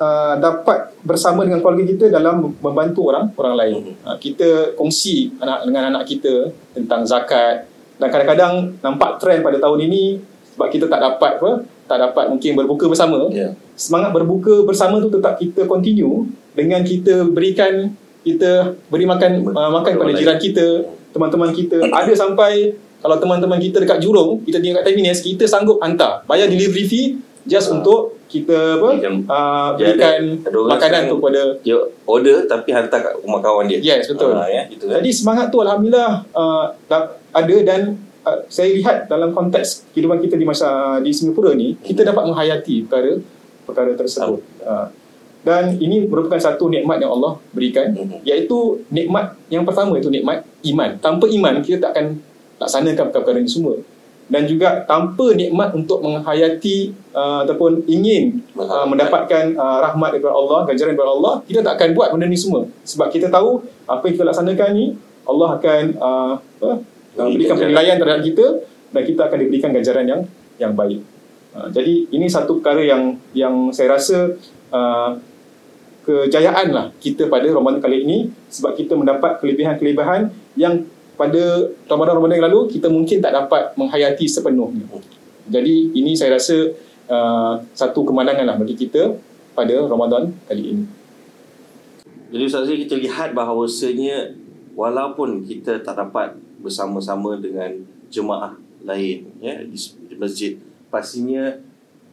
uh, 0.00 0.34
dapat 0.40 0.96
bersama 1.04 1.44
dengan 1.44 1.60
keluarga 1.60 1.84
kita 1.86 2.10
dalam 2.10 2.56
membantu 2.58 3.12
orang 3.12 3.30
orang 3.36 3.54
lain. 3.54 3.78
Uh, 4.02 4.16
kita 4.16 4.72
kongsi 4.74 5.36
anak 5.38 5.68
dengan 5.68 5.92
anak 5.94 6.08
kita 6.08 6.50
tentang 6.72 7.04
zakat. 7.04 7.68
Dan 7.98 8.08
kadang-kadang 8.14 8.78
nampak 8.80 9.18
trend 9.20 9.42
pada 9.42 9.58
tahun 9.60 9.90
ini 9.90 10.22
sebab 10.54 10.68
kita 10.70 10.86
tak 10.90 11.02
dapat 11.02 11.30
apa 11.38 11.50
tak 11.88 11.98
dapat 11.98 12.28
mungkin 12.28 12.52
berbuka 12.54 12.84
bersama 12.86 13.26
Ya. 13.28 13.56
semangat 13.74 14.12
berbuka 14.12 14.62
bersama 14.62 15.00
tu 15.00 15.08
tetap 15.08 15.34
kita 15.34 15.64
continue 15.64 16.28
dengan 16.52 16.84
kita 16.84 17.24
berikan 17.26 17.90
kita 18.20 18.76
beri 18.86 19.04
makan 19.04 19.30
uh, 19.48 19.70
makan 19.72 19.90
kepada 19.90 20.12
jiran 20.12 20.36
kita, 20.36 20.66
teman-teman 21.10 21.50
kita. 21.50 21.80
Ada 21.88 22.12
sampai 22.14 22.76
kalau 22.98 23.16
teman-teman 23.16 23.56
kita 23.56 23.80
dekat 23.80 23.98
Jurong, 23.98 24.42
kita 24.42 24.58
tinggal 24.58 24.82
kat 24.82 24.92
Tampines, 24.92 25.18
kita 25.18 25.46
sanggup 25.46 25.78
hantar 25.78 26.26
bayar 26.26 26.44
delivery 26.46 26.84
fee 26.84 27.06
just 27.42 27.70
Ah. 27.70 27.74
untuk 27.74 28.20
kita 28.28 28.76
apa? 28.76 28.88
Uh, 28.92 28.98
Dia 29.00 29.16
berikan 29.88 30.20
ada- 30.36 30.50
ada 30.52 30.58
makanan 30.68 31.00
tu 31.08 31.14
kepada 31.16 31.40
Dia 31.64 31.76
order 32.04 32.44
tapi 32.44 32.68
hantar 32.68 32.98
kat 33.00 33.14
rumah 33.18 33.40
kawan 33.40 33.64
dia. 33.64 33.80
Yes, 33.80 34.04
betul. 34.04 34.36
Ha, 34.36 34.44
ya, 34.44 34.62
gitu 34.68 34.84
kan. 34.84 35.00
Jadi 35.00 35.10
semangat 35.10 35.48
tu 35.48 35.58
alhamdulillah 35.58 36.28
uh, 36.30 36.64
ada 37.30 37.56
dan 37.64 37.80
uh, 37.86 38.07
saya 38.48 38.70
lihat 38.74 38.96
dalam 39.06 39.30
konteks 39.34 39.92
kehidupan 39.92 40.18
kita 40.24 40.34
di 40.38 40.46
masa 40.46 40.98
di 41.04 41.10
Singapura 41.12 41.52
ni 41.54 41.76
kita 41.80 42.02
dapat 42.06 42.24
menghayati 42.28 42.86
perkara 42.86 43.12
perkara 43.68 43.92
tersebut. 43.94 44.40
Uh, 44.64 44.88
dan 45.46 45.78
ini 45.78 46.04
merupakan 46.04 46.36
satu 46.36 46.66
nikmat 46.68 46.98
yang 47.00 47.14
Allah 47.14 47.38
berikan 47.54 47.94
Mhm. 47.94 48.26
iaitu 48.26 48.84
nikmat 48.90 49.38
yang 49.48 49.62
pertama 49.62 49.96
itu 49.96 50.10
nikmat 50.10 50.42
iman. 50.66 50.90
Tanpa 50.98 51.24
iman 51.30 51.54
kita 51.62 51.78
tak 51.88 51.90
akan 51.94 52.06
laksanakan 52.58 53.06
perkara 53.14 53.38
ini 53.38 53.50
semua. 53.50 53.78
Dan 54.28 54.44
juga 54.44 54.84
tanpa 54.84 55.32
nikmat 55.32 55.72
untuk 55.72 56.04
menghayati 56.04 56.92
uh, 57.16 57.48
ataupun 57.48 57.80
ingin 57.88 58.44
uh, 58.60 58.84
mendapatkan 58.84 59.56
uh, 59.56 59.78
rahmat 59.88 60.20
daripada 60.20 60.36
Allah, 60.36 60.58
ganjaran 60.68 60.92
daripada 60.92 61.12
Allah, 61.16 61.34
kita 61.48 61.64
tak 61.64 61.80
akan 61.80 61.88
buat 61.96 62.08
benda 62.12 62.28
ni 62.28 62.36
semua. 62.36 62.68
Sebab 62.84 63.08
kita 63.08 63.32
tahu 63.32 63.64
apa 63.88 64.04
yang 64.04 64.14
kita 64.20 64.28
laksanakan 64.28 64.70
ni 64.76 64.86
Allah 65.24 65.48
akan 65.56 65.82
uh, 65.96 66.32
apa, 66.36 66.70
uh, 67.18 67.28
berikan 67.28 67.56
penilaian 67.58 67.96
terhadap 67.98 68.22
kita 68.22 68.46
dan 68.94 69.02
kita 69.04 69.20
akan 69.26 69.38
diberikan 69.42 69.70
ganjaran 69.74 70.06
yang 70.06 70.20
yang 70.56 70.72
baik. 70.72 71.02
Uh, 71.52 71.68
jadi 71.74 72.08
ini 72.14 72.26
satu 72.30 72.62
perkara 72.62 72.80
yang 72.86 73.18
yang 73.34 73.74
saya 73.74 73.98
rasa 73.98 74.38
uh, 74.70 75.18
kejayaan 76.08 76.72
lah 76.72 76.86
kita 77.02 77.28
pada 77.28 77.44
Ramadan 77.52 77.84
kali 77.84 78.06
ini 78.06 78.18
sebab 78.48 78.72
kita 78.72 78.96
mendapat 78.96 79.44
kelebihan-kelebihan 79.44 80.32
yang 80.56 80.88
pada 81.18 81.68
Ramadan-Ramadan 81.90 82.40
yang 82.40 82.46
lalu 82.48 82.60
kita 82.72 82.88
mungkin 82.88 83.18
tak 83.20 83.34
dapat 83.34 83.74
menghayati 83.74 84.24
sepenuhnya. 84.24 84.86
Jadi 85.50 85.92
ini 85.92 86.14
saya 86.14 86.38
rasa 86.38 86.72
uh, 87.10 87.60
satu 87.74 88.06
kemenangan 88.06 88.46
lah 88.46 88.56
bagi 88.56 88.78
kita 88.78 89.18
pada 89.52 89.74
Ramadan 89.84 90.30
kali 90.46 90.64
ini. 90.78 90.84
Jadi 92.28 92.42
Ustaz 92.44 92.68
kita 92.68 92.94
lihat 92.94 93.32
bahawasanya 93.32 94.36
walaupun 94.76 95.42
kita 95.48 95.80
tak 95.80 95.96
dapat 95.96 96.36
bersama-sama 96.58 97.38
dengan 97.38 97.70
jemaah 98.08 98.54
lain 98.82 99.30
ya 99.42 99.62
di, 99.62 99.78
di 100.06 100.14
masjid, 100.14 100.54
pastinya 100.88 101.54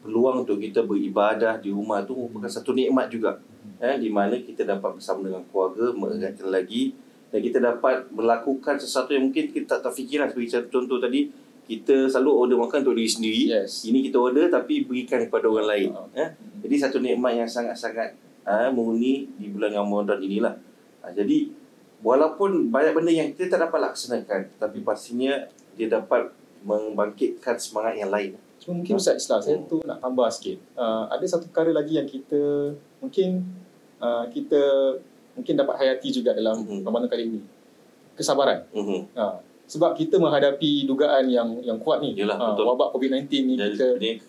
peluang 0.05 0.45
untuk 0.45 0.61
kita 0.61 0.85
beribadah 0.85 1.57
di 1.57 1.73
rumah 1.73 2.05
tu 2.05 2.13
merupakan 2.13 2.49
satu 2.49 2.73
nikmat 2.73 3.09
juga. 3.09 3.41
eh, 3.81 3.97
di 3.97 4.13
mana 4.13 4.37
kita 4.37 4.61
dapat 4.61 5.01
bersama 5.01 5.25
dengan 5.25 5.41
keluarga 5.49 5.89
mengeratkan 5.91 6.47
lagi 6.53 6.93
dan 7.33 7.39
kita 7.41 7.57
dapat 7.59 8.07
melakukan 8.13 8.77
sesuatu 8.77 9.11
yang 9.11 9.27
mungkin 9.27 9.51
kita 9.51 9.75
tak 9.77 9.89
terfikirkan 9.89 10.31
seperti 10.31 10.69
contoh 10.71 11.01
tadi 11.01 11.27
kita 11.65 12.05
selalu 12.07 12.31
order 12.31 12.57
makan 12.61 12.85
untuk 12.85 12.95
diri 12.95 13.09
sendiri 13.09 13.43
Yes. 13.49 13.83
ini 13.89 14.05
kita 14.05 14.21
order 14.21 14.47
tapi 14.53 14.85
berikan 14.85 15.25
kepada 15.25 15.49
orang 15.49 15.67
lain 15.67 15.89
eh. 16.13 16.29
jadi 16.61 16.75
satu 16.87 17.01
nikmat 17.01 17.41
yang 17.41 17.49
sangat-sangat 17.49 18.13
uh, 18.45 18.69
murni 18.69 19.27
di 19.35 19.49
bulan 19.49 19.73
Ramadan 19.73 20.21
inilah 20.21 20.53
uh, 21.01 21.11
jadi 21.11 21.49
walaupun 22.05 22.69
banyak 22.69 22.93
benda 22.93 23.09
yang 23.09 23.27
kita 23.31 23.49
tak 23.49 23.65
dapat 23.65 23.81
laksanakan 23.83 24.53
tapi 24.55 24.79
pastinya 24.79 25.41
dia 25.73 25.89
dapat 25.89 26.29
membangkitkan 26.61 27.57
semangat 27.57 27.97
yang 27.97 28.09
lain 28.09 28.37
mungkin 28.65 28.97
Ustaz 28.97 29.21
Islam, 29.21 29.39
saya 29.39 29.57
Hmm. 29.57 29.67
tu 29.67 29.77
nak 29.83 30.01
tambah 30.01 30.25
sikit. 30.27 30.57
Uh, 30.73 31.05
ada 31.05 31.21
satu 31.23 31.45
perkara 31.45 31.69
lagi 31.71 31.97
yang 31.97 32.05
kita 32.05 32.73
mungkin 32.97 33.45
uh, 33.95 34.25
kita 34.25 34.57
mungkin 35.33 35.53
dapat 35.53 35.75
hayati 35.77 36.09
juga 36.09 36.33
dalam 36.33 36.65
Mhm. 36.65 36.81
Ramadan 36.81 37.05
kali 37.05 37.23
ini. 37.27 37.41
Kesabaran. 38.15 38.65
mm-hmm. 38.71 39.13
Uh, 39.13 39.37
sebab 39.65 39.93
kita 39.93 40.17
menghadapi 40.17 40.85
dugaan 40.85 41.25
yang 41.25 41.61
yang 41.61 41.77
kuat 41.77 42.01
ni. 42.01 42.13
Yalah, 42.13 42.37
Ah, 42.37 42.53
betul. 42.53 42.65
wabak 42.65 42.89
COVID-19 42.89 43.25
ni 43.43 43.53
dan 43.53 43.69
kita 43.69 43.87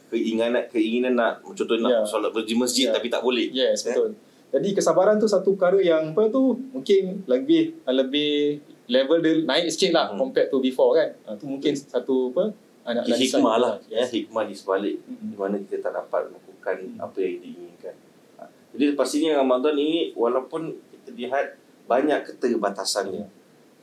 keinginan 0.09 0.53
keinginan 0.67 1.13
nak 1.13 1.41
contoh 1.43 1.77
nak 1.77 1.93
Ya. 1.93 2.01
solat 2.05 2.33
di 2.35 2.53
masjid 2.53 2.89
Ya. 2.89 2.93
tapi 2.93 3.09
tak 3.09 3.21
boleh 3.21 3.49
Yes, 3.49 3.85
Eh? 3.85 3.97
Jadi 4.47 4.69
kesabaran 4.73 5.19
tu 5.19 5.27
satu 5.27 5.53
perkara 5.53 5.79
yang 5.79 6.11
apa 6.11 6.29
tu 6.29 6.55
mungkin 6.71 7.27
lebih 7.27 7.83
lebih 7.85 8.63
level 8.87 9.19
dia 9.19 9.43
naik 9.43 9.67
sikit 9.69 9.93
lah 9.93 10.07
Hmm. 10.11 10.19
compared 10.19 10.49
to 10.49 10.59
before 10.59 10.95
kan. 10.95 11.11
Uh, 11.27 11.35
tu 11.35 11.45
mungkin 11.45 11.75
satu 11.75 12.31
apa 12.31 12.55
anak 12.87 13.11
hikmah 13.11 13.57
lah 13.59 13.75
ya 13.91 14.07
hikmah 14.07 14.47
di 14.47 14.55
sebalik 14.55 15.03
Mm-mm. 15.03 15.35
di 15.35 15.37
mana 15.37 15.59
kita 15.59 15.83
tak 15.83 15.93
dapat 15.97 16.31
melakukan 16.31 16.77
Hmm. 16.87 17.03
apa 17.03 17.19
yang 17.19 17.35
diinginkan. 17.43 17.95
Ha. 18.39 18.43
Jadi 18.73 18.85
pastinya 18.95 19.43
Ramadan 19.43 19.75
ini 19.75 20.15
walaupun 20.15 20.71
kita 20.95 21.11
lihat 21.13 21.47
banyak 21.87 22.23
keterbatasannya. 22.25 23.27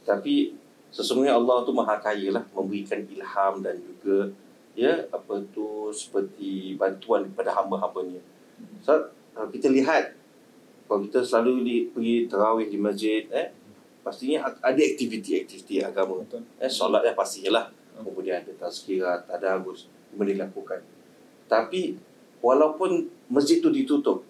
Tapi 0.03 0.55
sesungguhnya 0.89 1.35
Allah 1.35 1.63
tu 1.63 1.71
Maha 1.71 1.95
Kaya 1.97 2.31
lah 2.31 2.43
memberikan 2.51 3.03
ilham 3.03 3.59
dan 3.59 3.75
juga 3.77 4.31
ya 4.73 5.05
apa 5.07 5.37
tu 5.51 5.91
seperti 5.91 6.73
bantuan 6.75 7.27
kepada 7.27 7.51
hamba-hambanya. 7.53 8.23
So 8.79 9.11
kita 9.51 9.67
lihat 9.67 10.15
kalau 10.87 10.99
kita 11.07 11.19
selalu 11.23 11.51
di, 11.63 11.75
pergi 11.89 12.15
tarawih 12.27 12.67
di 12.69 12.77
masjid 12.77 13.23
eh 13.31 13.49
pastinya 14.03 14.43
ada 14.59 14.81
aktiviti-aktiviti 14.83 15.79
agama. 15.79 16.21
Betul. 16.21 16.43
Eh 16.59 16.67
solat 16.67 17.07
ya 17.07 17.15
pastilah. 17.15 17.71
Hmm. 17.95 18.03
Kemudian 18.09 18.41
ada 18.41 18.51
tazkirat, 18.67 19.29
tadarus, 19.29 19.87
kemudian 20.11 20.43
dilakukan. 20.43 20.81
Tapi 21.47 21.95
walaupun 22.41 23.07
masjid 23.29 23.61
tu 23.61 23.69
ditutup, 23.69 24.25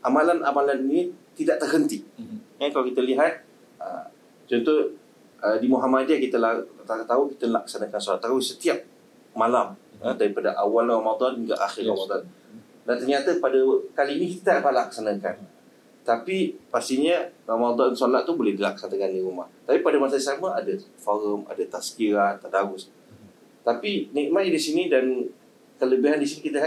amalan-amalan 0.00 0.82
ini 0.88 1.00
tidak 1.36 1.58
terhenti. 1.60 2.04
Mhm. 2.16 2.62
Eh, 2.62 2.68
kalau 2.70 2.84
kita 2.86 3.02
lihat, 3.02 3.42
uh, 3.82 4.06
contoh 4.46 4.94
uh, 5.42 5.56
di 5.58 5.66
Muhammadiyah 5.66 6.20
kita 6.22 6.36
la- 6.38 6.62
tak 6.86 7.08
tahu 7.08 7.32
kita 7.34 7.50
laksanakan 7.50 7.98
solat 7.98 8.20
tarawih 8.22 8.44
setiap 8.44 8.78
malam 9.34 9.74
uh, 9.98 10.14
daripada 10.14 10.54
awal 10.54 10.86
Ramadan 10.86 11.42
hingga 11.42 11.56
akhir 11.58 11.82
Yes. 11.82 11.90
Ramadan. 11.90 12.22
Dan 12.82 12.94
ternyata 12.98 13.30
pada 13.38 13.58
kali 13.94 14.12
ini 14.18 14.26
kita 14.34 14.42
tak 14.42 14.54
dapat 14.62 14.74
laksanakan. 14.86 15.34
Tapi 16.02 16.58
pastinya 16.66 17.30
Ramadan 17.46 17.94
solat 17.94 18.26
tu 18.26 18.34
boleh 18.34 18.58
dilaksanakan 18.58 19.10
di 19.14 19.22
rumah. 19.22 19.46
Tapi 19.62 19.86
pada 19.86 20.02
masa 20.02 20.18
yang 20.18 20.26
sama 20.34 20.58
ada 20.58 20.74
forum, 20.98 21.46
ada 21.46 21.62
tazkirah, 21.62 22.42
tadarus. 22.42 22.90
Tapi 23.62 24.10
nikmat 24.10 24.50
di 24.50 24.58
sini 24.58 24.90
dan 24.90 25.30
kelebihan 25.78 26.18
di 26.18 26.26
sini 26.26 26.50
kita 26.50 26.58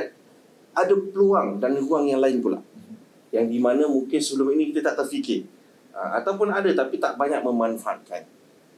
ada 0.71 0.93
peluang 0.95 1.59
dan 1.59 1.75
ruang 1.75 2.07
yang 2.07 2.23
lain 2.23 2.39
pula. 2.39 2.63
Yang 3.35 3.45
di 3.51 3.59
mana 3.59 3.83
mungkin 3.91 4.19
sebelum 4.23 4.55
ini 4.55 4.71
kita 4.71 4.91
tak 4.91 5.03
terfikir. 5.03 5.43
Ha, 5.91 6.23
ataupun 6.23 6.51
ada 6.51 6.71
tapi 6.71 6.95
tak 6.95 7.19
banyak 7.19 7.43
memanfaatkan. 7.43 8.23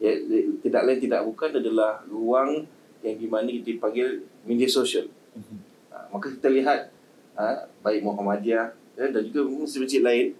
Ya, 0.02 0.14
tidak 0.62 0.82
lain 0.90 1.00
tidak 1.02 1.22
bukan 1.26 1.58
adalah 1.58 2.02
ruang 2.10 2.66
yang 3.06 3.18
di 3.18 3.30
mana 3.30 3.50
kita 3.50 3.78
panggil 3.78 4.26
media 4.46 4.66
sosial. 4.66 5.06
Mhm. 5.38 5.58
Ha, 5.94 6.10
maka 6.10 6.34
kita 6.34 6.50
lihat 6.50 6.90
ha, 7.38 7.70
baik 7.86 8.02
Muhammadiyah 8.02 8.74
ya, 8.98 9.06
dan 9.14 9.22
juga 9.30 9.46
masjid-masjid 9.46 10.02
lain 10.02 10.34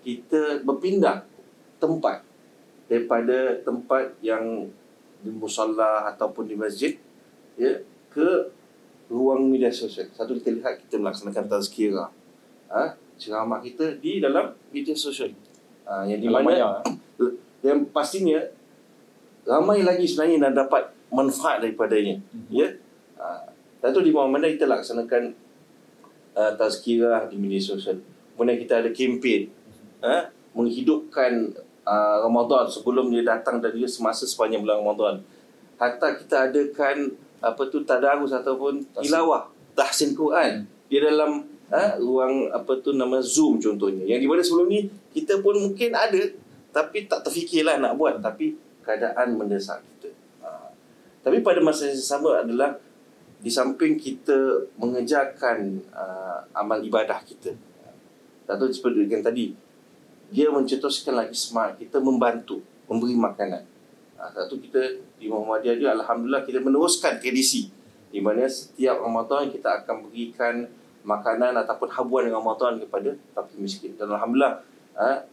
kita 0.00 0.64
berpindah 0.64 1.24
tempat 1.80 2.24
daripada 2.90 3.60
tempat 3.62 4.16
yang 4.24 4.68
di 5.20 5.30
musalla 5.30 6.08
ataupun 6.10 6.48
di 6.48 6.56
masjid 6.56 6.96
ya 7.60 7.80
ke 8.08 8.50
ruang 9.12 9.46
media 9.46 9.68
sosial. 9.70 10.08
Satu 10.16 10.38
kita 10.38 10.54
lihat 10.54 10.80
kita 10.86 10.96
melaksanakan 10.96 11.44
tazkirah. 11.50 12.10
Ha, 12.70 12.94
ceramah 13.20 13.60
kita 13.60 13.98
di 13.98 14.22
dalam 14.22 14.54
media 14.70 14.96
sosial. 14.96 15.34
Ha, 15.84 16.06
yang 16.06 16.20
di 16.22 16.28
mana 16.30 16.46
maya. 16.46 16.68
yang 17.60 17.84
pastinya 17.92 18.40
ramai 19.44 19.84
lagi 19.84 20.08
sebenarnya 20.08 20.34
yang 20.40 20.56
dapat 20.56 20.94
manfaat 21.10 21.60
daripadanya. 21.60 22.22
Mhm. 22.32 22.48
Ya. 22.48 22.68
Ha, 23.20 23.50
dan 23.82 23.88
tu 23.92 24.00
di 24.00 24.14
mana 24.14 24.46
kita 24.46 24.68
laksanakan 24.68 25.34
uh, 26.36 26.52
tazkirah 26.56 27.26
di 27.28 27.36
media 27.36 27.60
sosial. 27.60 27.98
Kemudian 28.34 28.56
kita 28.60 28.80
ada 28.80 28.90
kempen 28.92 29.59
ha, 30.04 30.28
menghidupkan 30.52 31.54
uh, 31.86 32.16
Ramadan 32.26 32.66
sebelum 32.68 33.08
dia 33.08 33.24
datang 33.24 33.62
dan 33.62 33.72
juga 33.72 33.88
semasa 33.88 34.26
sepanjang 34.26 34.64
bulan 34.64 34.80
Ramadan. 34.82 35.14
Hatta 35.80 36.18
kita 36.18 36.50
adakan 36.52 37.16
apa 37.40 37.62
tu 37.72 37.80
tadarus 37.88 38.36
ataupun 38.36 38.84
tilawah, 39.00 39.48
tahsin 39.72 40.12
Quran 40.12 40.68
di 40.92 41.00
dalam 41.00 41.48
ha, 41.72 41.96
ruang 41.96 42.52
apa 42.52 42.76
tu 42.84 42.92
nama 42.92 43.22
Zoom 43.24 43.56
contohnya. 43.56 44.04
Yang 44.04 44.20
di 44.20 44.28
mana 44.28 44.40
sebelum 44.44 44.66
ni 44.68 44.80
kita 45.16 45.40
pun 45.40 45.56
mungkin 45.56 45.96
ada 45.96 46.20
tapi 46.70 47.08
tak 47.08 47.26
terfikirlah 47.26 47.80
nak 47.80 47.96
buat 47.96 48.20
tapi 48.20 48.54
keadaan 48.84 49.38
mendesak 49.38 49.80
kita. 49.82 50.10
Ha. 50.44 50.70
Tapi 51.24 51.40
pada 51.40 51.58
masa 51.64 51.88
yang 51.88 51.98
sama 51.98 52.42
adalah 52.44 52.78
di 53.40 53.48
samping 53.48 53.96
kita 53.96 54.68
mengejarkan 54.76 55.80
uh, 55.96 56.44
amal 56.52 56.78
ibadah 56.84 57.24
kita. 57.24 57.56
Satu 58.44 58.68
seperti 58.68 59.08
yang 59.08 59.24
tadi, 59.24 59.56
dia 60.30 60.46
mencetuskan 60.48 61.18
lagi 61.18 61.34
semangat 61.34 61.82
kita 61.82 61.98
membantu, 61.98 62.62
memberi 62.86 63.18
makanan. 63.18 63.66
Ha, 64.14 64.30
satu 64.30 64.62
kita 64.62 64.78
di 65.18 65.26
Muhammadiyah 65.26 65.76
dia 65.76 65.90
Alhamdulillah 65.92 66.46
kita 66.46 66.62
meneruskan 66.62 67.18
tradisi 67.18 67.68
di 68.10 68.22
mana 68.22 68.46
setiap 68.46 69.02
Ramadan 69.02 69.50
kita 69.50 69.82
akan 69.82 70.10
berikan 70.10 70.66
makanan 71.02 71.56
ataupun 71.66 71.88
habuan 71.90 72.30
Ramadan 72.30 72.78
kepada 72.78 73.14
fakir 73.34 73.58
miskin. 73.58 73.92
Dan 73.98 74.14
Alhamdulillah 74.14 74.62
ha, 74.94 75.26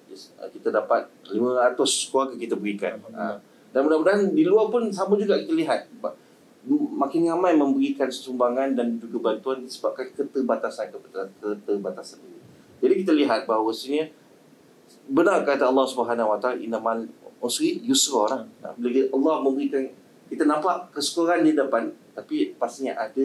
kita 0.49 0.73
dapat 0.73 1.09
500 1.29 1.77
keluarga 2.09 2.35
kita 2.35 2.55
berikan. 2.57 2.97
Ha, 3.13 3.37
dan 3.69 3.79
mudah-mudahan 3.85 4.33
di 4.33 4.43
luar 4.47 4.73
pun 4.73 4.89
sama 4.89 5.13
juga 5.19 5.37
kita 5.37 5.53
lihat 5.53 5.81
makin 6.97 7.29
ramai 7.31 7.53
memberikan 7.55 8.09
sumbangan 8.09 8.75
dan 8.75 8.99
juga 8.99 9.31
bantuan 9.31 9.63
disebabkan 9.63 10.11
keterbatasan 10.11 10.91
keterbatasan 10.91 12.19
ini. 12.25 12.39
Jadi 12.81 12.93
kita 13.05 13.11
lihat 13.13 13.45
bahawa 13.47 13.71
sini 13.71 14.11
benar 15.07 15.43
kata 15.47 15.71
Allah 15.71 15.87
Subhanahu 15.87 16.35
Wa 16.35 16.37
Taala 16.39 16.57
innamal 16.59 17.07
usri 17.39 17.79
yusra 17.83 18.27
lah. 18.27 18.41
Bila 18.75 19.07
Allah 19.13 19.35
memberikan 19.43 19.83
kita 20.27 20.43
nampak 20.43 20.91
kesukaran 20.91 21.47
di 21.47 21.55
depan 21.55 21.89
tapi 22.11 22.57
pastinya 22.59 22.97
ada 22.97 23.23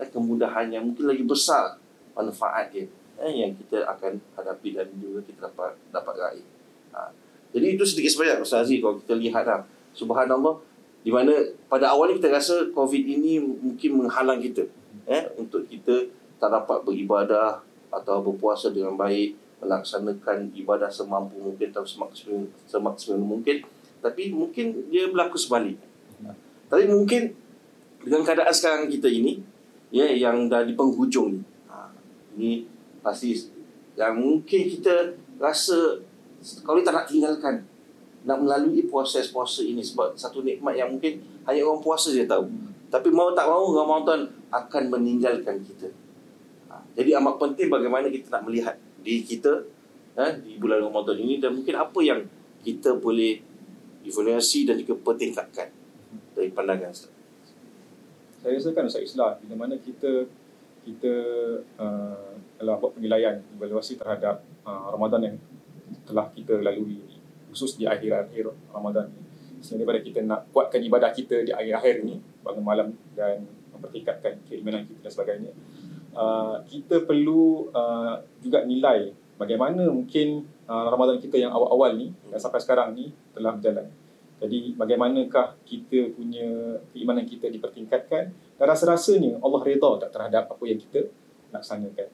eh, 0.00 0.08
kemudahan 0.08 0.72
yang 0.72 0.88
mungkin 0.88 1.10
lagi 1.10 1.24
besar 1.26 1.76
manfaat 2.16 2.72
dia 2.72 2.88
eh, 3.18 3.32
yang 3.44 3.52
kita 3.54 3.84
akan 3.84 4.16
hadapi 4.38 4.78
dan 4.78 4.88
juga 4.96 5.20
kita 5.26 5.50
dapat 5.50 5.76
dapat 5.90 6.14
raih. 6.16 6.46
Ha. 6.94 7.10
Jadi 7.52 7.66
itu 7.76 7.84
sedikit 7.84 8.10
sebanyak 8.14 8.44
Ustaz 8.44 8.68
Aziz 8.68 8.78
kalau 8.80 8.96
kita 9.02 9.14
lihat 9.18 9.44
lah. 9.44 9.62
Subhanallah 9.92 10.62
di 11.02 11.10
mana 11.10 11.34
pada 11.66 11.90
awalnya 11.90 12.18
kita 12.22 12.30
rasa 12.30 12.54
COVID 12.70 13.02
ini 13.02 13.42
mungkin 13.42 14.04
menghalang 14.04 14.38
kita 14.38 14.66
eh 15.08 15.24
untuk 15.40 15.66
kita 15.66 16.06
tak 16.38 16.50
dapat 16.52 16.84
beribadah 16.86 17.64
atau 17.88 18.20
berpuasa 18.22 18.70
dengan 18.70 18.94
baik 18.94 19.34
melaksanakan 19.58 20.54
ibadah 20.54 20.90
semampu 20.90 21.38
mungkin 21.38 21.68
atau 21.74 21.82
semaksimal 21.82 22.46
semaksimal 22.64 23.18
mungkin 23.18 23.66
tapi 23.98 24.30
mungkin 24.30 24.86
dia 24.88 25.10
berlaku 25.10 25.34
sebalik 25.34 25.76
tapi 26.68 26.84
mungkin 26.86 27.34
dengan 28.04 28.22
keadaan 28.22 28.54
sekarang 28.54 28.86
kita 28.86 29.10
ini 29.10 29.42
ya 29.90 30.06
yang 30.06 30.46
dah 30.46 30.62
di 30.62 30.78
penghujung 30.78 31.38
ni 31.38 31.40
ha, 31.66 31.90
ini 32.38 32.68
pasti 33.02 33.34
yang 33.98 34.14
mungkin 34.14 34.70
kita 34.78 35.18
rasa 35.42 35.98
kalau 36.62 36.78
kita 36.78 36.94
nak 36.94 37.10
tinggalkan 37.10 37.66
nak 38.26 38.38
melalui 38.42 38.86
proses 38.86 39.30
puasa 39.30 39.62
ini 39.62 39.82
sebab 39.82 40.14
satu 40.18 40.42
nikmat 40.42 40.74
yang 40.74 40.90
mungkin 40.90 41.22
hanya 41.46 41.64
orang 41.64 41.80
puasa 41.80 42.10
je 42.12 42.26
tahu. 42.26 42.50
Tapi 42.88 43.08
mau 43.12 43.32
tak 43.36 43.46
mau 43.46 43.72
Ramadan 43.72 44.28
akan 44.48 44.84
meninggalkan 44.92 45.60
kita. 45.64 45.92
Ha, 46.72 46.84
jadi 46.96 47.20
amat 47.20 47.36
penting 47.40 47.68
bagaimana 47.68 48.08
kita 48.12 48.32
nak 48.32 48.44
melihat 48.48 48.76
diri 49.08 49.24
kita 49.24 49.64
ha, 50.20 50.36
di 50.36 50.60
bulan 50.60 50.84
Ramadan 50.84 51.16
ini 51.16 51.40
dan 51.40 51.56
mungkin 51.56 51.72
apa 51.80 51.96
yang 52.04 52.20
kita 52.60 53.00
boleh 53.00 53.40
evaluasi 54.04 54.68
dan 54.68 54.76
juga 54.76 55.00
pertingkatkan 55.00 55.72
dari 56.36 56.52
pandangan 56.52 56.92
Ustaz. 56.92 57.08
Saya 58.44 58.52
rasa 58.60 58.68
kan 58.76 58.84
Ustaz 58.84 59.08
Islam 59.08 59.40
bila 59.40 59.64
mana 59.64 59.80
kita 59.80 60.28
kita 60.84 61.14
uh, 61.80 62.36
telah 62.60 62.76
buat 62.76 62.92
penilaian 63.00 63.40
evaluasi 63.56 63.96
terhadap 63.96 64.44
uh, 64.68 64.92
Ramadan 64.92 65.32
yang 65.32 65.36
telah 66.04 66.28
kita 66.36 66.60
lalui 66.60 67.00
khusus 67.48 67.80
di 67.80 67.88
akhir-akhir 67.88 68.52
Ramadan 68.68 69.08
ini. 69.08 69.24
Sehingga 69.64 69.88
daripada 69.88 70.00
kita 70.04 70.20
nak 70.22 70.40
kuatkan 70.52 70.84
ibadah 70.84 71.10
kita 71.16 71.48
di 71.48 71.50
akhir-akhir 71.50 72.04
ini 72.04 72.20
bangun 72.44 72.64
malam 72.64 72.88
dan 73.16 73.42
mempertingkatkan 73.74 74.44
keimanan 74.46 74.84
kita 74.84 75.08
dan 75.08 75.12
sebagainya. 75.12 75.52
Uh, 76.16 76.64
kita 76.66 77.04
perlu 77.04 77.68
uh, 77.70 78.18
juga 78.40 78.64
nilai 78.64 79.12
bagaimana 79.38 79.86
mungkin 79.92 80.48
uh, 80.66 80.88
Ramadan 80.90 81.20
kita 81.22 81.36
yang 81.38 81.52
awal-awal 81.54 81.94
ni 81.94 82.10
dan 82.32 82.40
sampai 82.40 82.58
sekarang 82.64 82.96
ni 82.96 83.12
telah 83.36 83.54
berjalan. 83.54 83.86
Jadi 84.38 84.74
bagaimanakah 84.78 85.58
kita 85.66 86.14
punya 86.14 86.78
keimanan 86.94 87.26
kita 87.26 87.50
dipertingkatkan 87.50 88.30
dan 88.30 88.64
rasa-rasanya 88.66 89.42
Allah 89.42 89.60
redha 89.66 89.90
tak 90.06 90.10
terhadap 90.14 90.44
apa 90.46 90.64
yang 90.66 90.78
kita 90.78 91.10
laksanakan. 91.50 92.08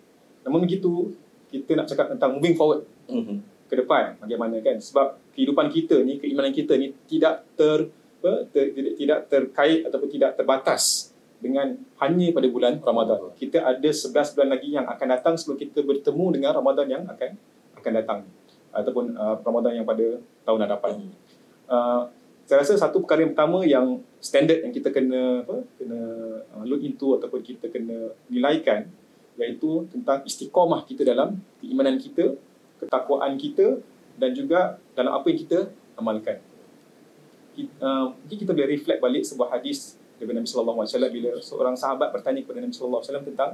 Namun 0.45 0.61
begitu, 0.65 1.13
kita 1.55 1.79
nak 1.79 1.87
cakap 1.87 2.11
tentang 2.11 2.35
moving 2.35 2.59
forward 2.59 2.83
mm-hmm. 3.07 3.39
ke 3.71 3.75
depan 3.79 4.19
bagaimana 4.19 4.59
kan 4.59 4.83
sebab 4.83 5.23
kehidupan 5.39 5.71
kita 5.71 6.03
ni 6.03 6.19
keimanan 6.19 6.51
kita 6.51 6.75
ni 6.75 6.91
tidak 7.07 7.47
ter, 7.55 7.87
apa, 7.95 8.51
ter 8.51 8.75
tidak, 8.75 8.95
tidak 8.99 9.19
terkait 9.31 9.81
ataupun 9.87 10.11
tidak 10.11 10.35
terbatas 10.35 11.13
dengan 11.45 11.77
hanya 12.01 12.33
pada 12.33 12.49
bulan 12.49 12.81
Ramadan. 12.81 13.37
Kita 13.37 13.61
ada 13.61 13.91
11 13.93 14.33
bulan 14.33 14.49
lagi 14.49 14.69
yang 14.73 14.89
akan 14.89 15.07
datang 15.13 15.35
sebelum 15.37 15.61
kita 15.61 15.85
bertemu 15.85 16.27
dengan 16.41 16.51
Ramadan 16.57 16.87
yang 16.89 17.03
akan 17.05 17.37
akan 17.77 17.93
datang 17.93 18.21
ataupun 18.73 19.13
uh, 19.13 19.37
Ramadan 19.45 19.85
yang 19.85 19.87
pada 19.87 20.17
tahun 20.49 20.61
hadapan. 20.65 20.93
Mm-hmm 21.05 21.25
uh, 21.69 22.03
saya 22.45 22.61
rasa 22.61 22.77
satu 22.77 23.01
perkara 23.01 23.25
yang 23.25 23.33
pertama 23.33 23.59
yang 23.65 23.87
standard 24.21 24.61
yang 24.61 24.73
kita 24.73 24.93
kena 24.93 25.45
apa 25.49 25.65
kena 25.81 26.01
uh, 26.53 26.65
look 26.69 26.85
into 26.85 27.17
ataupun 27.17 27.41
kita 27.41 27.73
kena 27.73 28.13
nilaikan 28.29 28.89
iaitu 29.41 29.89
tentang 29.91 30.23
istiqamah 30.23 30.87
kita 30.87 31.03
dalam 31.03 31.43
keimanan 31.59 31.99
kita, 31.99 32.39
ketakwaan 32.79 33.35
kita 33.35 33.83
dan 34.15 34.31
juga 34.31 34.79
dalam 34.95 35.11
apa 35.11 35.27
yang 35.27 35.39
kita 35.43 35.59
amalkan. 35.99 36.39
Kita, 37.55 37.73
uh, 37.83 38.15
mungkin 38.15 38.39
kita 38.47 38.51
boleh 38.55 38.69
reflect 38.79 39.01
balik 39.03 39.23
sebuah 39.27 39.59
hadis 39.59 39.99
daripada 40.25 40.40
Nabi 40.40 40.49
sallallahu 40.49 40.78
alaihi 40.81 40.93
wasallam 40.97 41.12
bila 41.12 41.31
seorang 41.45 41.76
sahabat 41.76 42.09
bertanya 42.16 42.40
kepada 42.40 42.59
Nabi 42.64 42.73
sallallahu 42.73 43.04
alaihi 43.04 43.12
wasallam 43.12 43.26
tentang 43.28 43.50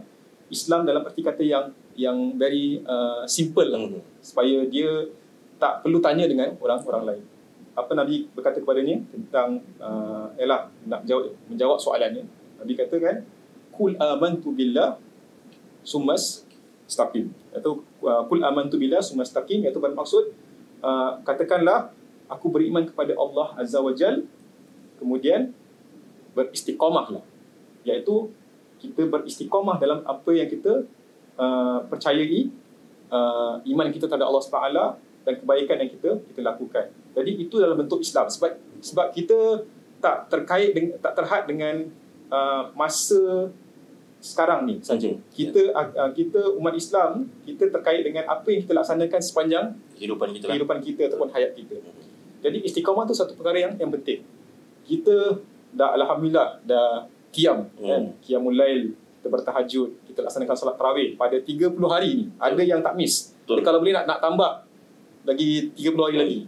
Islam 0.50 0.80
dalam 0.86 1.02
erti 1.06 1.22
kata 1.22 1.42
yang 1.42 1.66
yang 1.98 2.18
very 2.38 2.78
uh, 2.86 3.26
simple 3.26 3.66
lah. 3.66 3.82
Mm-hmm. 3.82 4.02
supaya 4.22 4.56
dia 4.70 4.90
tak 5.58 5.82
perlu 5.82 5.98
tanya 5.98 6.24
dengan 6.30 6.54
orang-orang 6.62 7.02
lain. 7.06 7.24
Apa 7.74 7.92
Nabi 7.94 8.30
berkata 8.32 8.62
kepadanya? 8.62 9.02
Tentang 9.10 9.62
uh, 9.82 10.30
ialah 10.38 10.70
nak 10.86 11.06
jawab, 11.06 11.34
menjawab 11.50 11.78
soalannya. 11.78 12.24
Nabi 12.62 12.72
kata 12.78 12.96
kan 12.98 13.16
kul 13.74 13.94
amantu 13.98 14.50
billah 14.54 14.98
summas 15.86 16.46
staqim. 16.90 17.30
Atau 17.54 17.86
uh, 18.02 18.26
kul 18.26 18.42
amantu 18.42 18.78
billah 18.78 19.02
summas 19.02 19.30
staqim. 19.30 19.62
Iaitu 19.62 19.78
bermaksud 19.78 20.34
uh, 20.82 21.20
katakanlah 21.22 21.94
aku 22.26 22.50
beriman 22.50 22.86
kepada 22.86 23.14
Allah 23.14 23.54
azza 23.58 23.78
wajal 23.78 24.26
kemudian 24.98 25.54
beristiqamahlah 26.36 27.24
iaitu 27.84 28.30
kita 28.80 29.08
beristiqamah 29.08 29.76
dalam 29.76 30.00
apa 30.08 30.30
yang 30.32 30.48
kita 30.48 30.88
uh, 31.36 31.84
percayai 31.88 32.48
uh, 33.12 33.60
iman 33.60 33.86
kita 33.92 34.08
terhadap 34.08 34.28
Allah 34.32 34.44
Subhanahu 34.44 34.90
dan 35.20 35.34
kebaikan 35.36 35.76
yang 35.84 35.90
kita 35.92 36.10
kita 36.32 36.40
lakukan. 36.40 36.86
Jadi 37.12 37.30
itu 37.36 37.60
dalam 37.60 37.76
bentuk 37.76 38.00
Islam 38.00 38.26
sebab 38.32 38.56
sebab 38.80 39.06
kita 39.12 39.68
tak 40.00 40.32
terkait 40.32 40.72
dengan 40.72 40.96
tak 41.04 41.12
terhad 41.12 41.44
dengan 41.44 41.74
uh, 42.32 42.72
masa 42.72 43.52
sekarang 44.20 44.68
ni 44.68 44.80
saja. 44.80 45.12
Hmm. 45.12 45.20
Kita 45.32 45.60
yeah. 45.60 46.08
uh, 46.08 46.10
kita 46.12 46.56
umat 46.56 46.72
Islam 46.76 47.28
kita 47.44 47.68
terkait 47.68 48.04
dengan 48.04 48.24
apa 48.28 48.48
yang 48.48 48.64
kita 48.64 48.72
laksanakan 48.76 49.20
sepanjang 49.20 49.66
kehidupan 49.96 50.28
kita 50.32 50.44
lah. 50.48 50.50
kehidupan 50.56 50.78
kita 50.80 51.02
ataupun 51.12 51.28
hayat 51.36 51.52
kita. 51.52 51.76
Hmm. 51.80 52.08
Jadi 52.40 52.58
istiqamah 52.64 53.04
tu 53.04 53.12
satu 53.12 53.36
perkara 53.36 53.60
yang 53.60 53.72
yang 53.76 53.92
penting. 53.92 54.24
Kita 54.88 55.36
dah 55.74 55.94
alhamdulillah 55.94 56.62
dah 56.66 57.06
qiyam 57.30 57.70
hmm. 57.78 57.86
kan 57.86 58.02
qiyamul 58.22 58.54
lail 58.54 58.94
kita 59.20 59.28
bertahajud 59.28 59.88
kita 60.08 60.24
laksanakan 60.24 60.56
solat 60.56 60.76
tarawih 60.80 61.12
pada 61.20 61.36
30 61.36 61.76
hari 61.92 62.10
ni. 62.16 62.24
Ada 62.40 62.62
yang 62.64 62.80
tak 62.80 62.96
miss. 62.96 63.36
Betul. 63.44 63.60
kalau 63.60 63.78
boleh 63.84 63.92
nak 63.92 64.08
nak 64.08 64.18
tambah 64.24 64.64
lagi 65.28 65.68
30 65.76 66.06
hari 66.08 66.16
lagi 66.16 66.40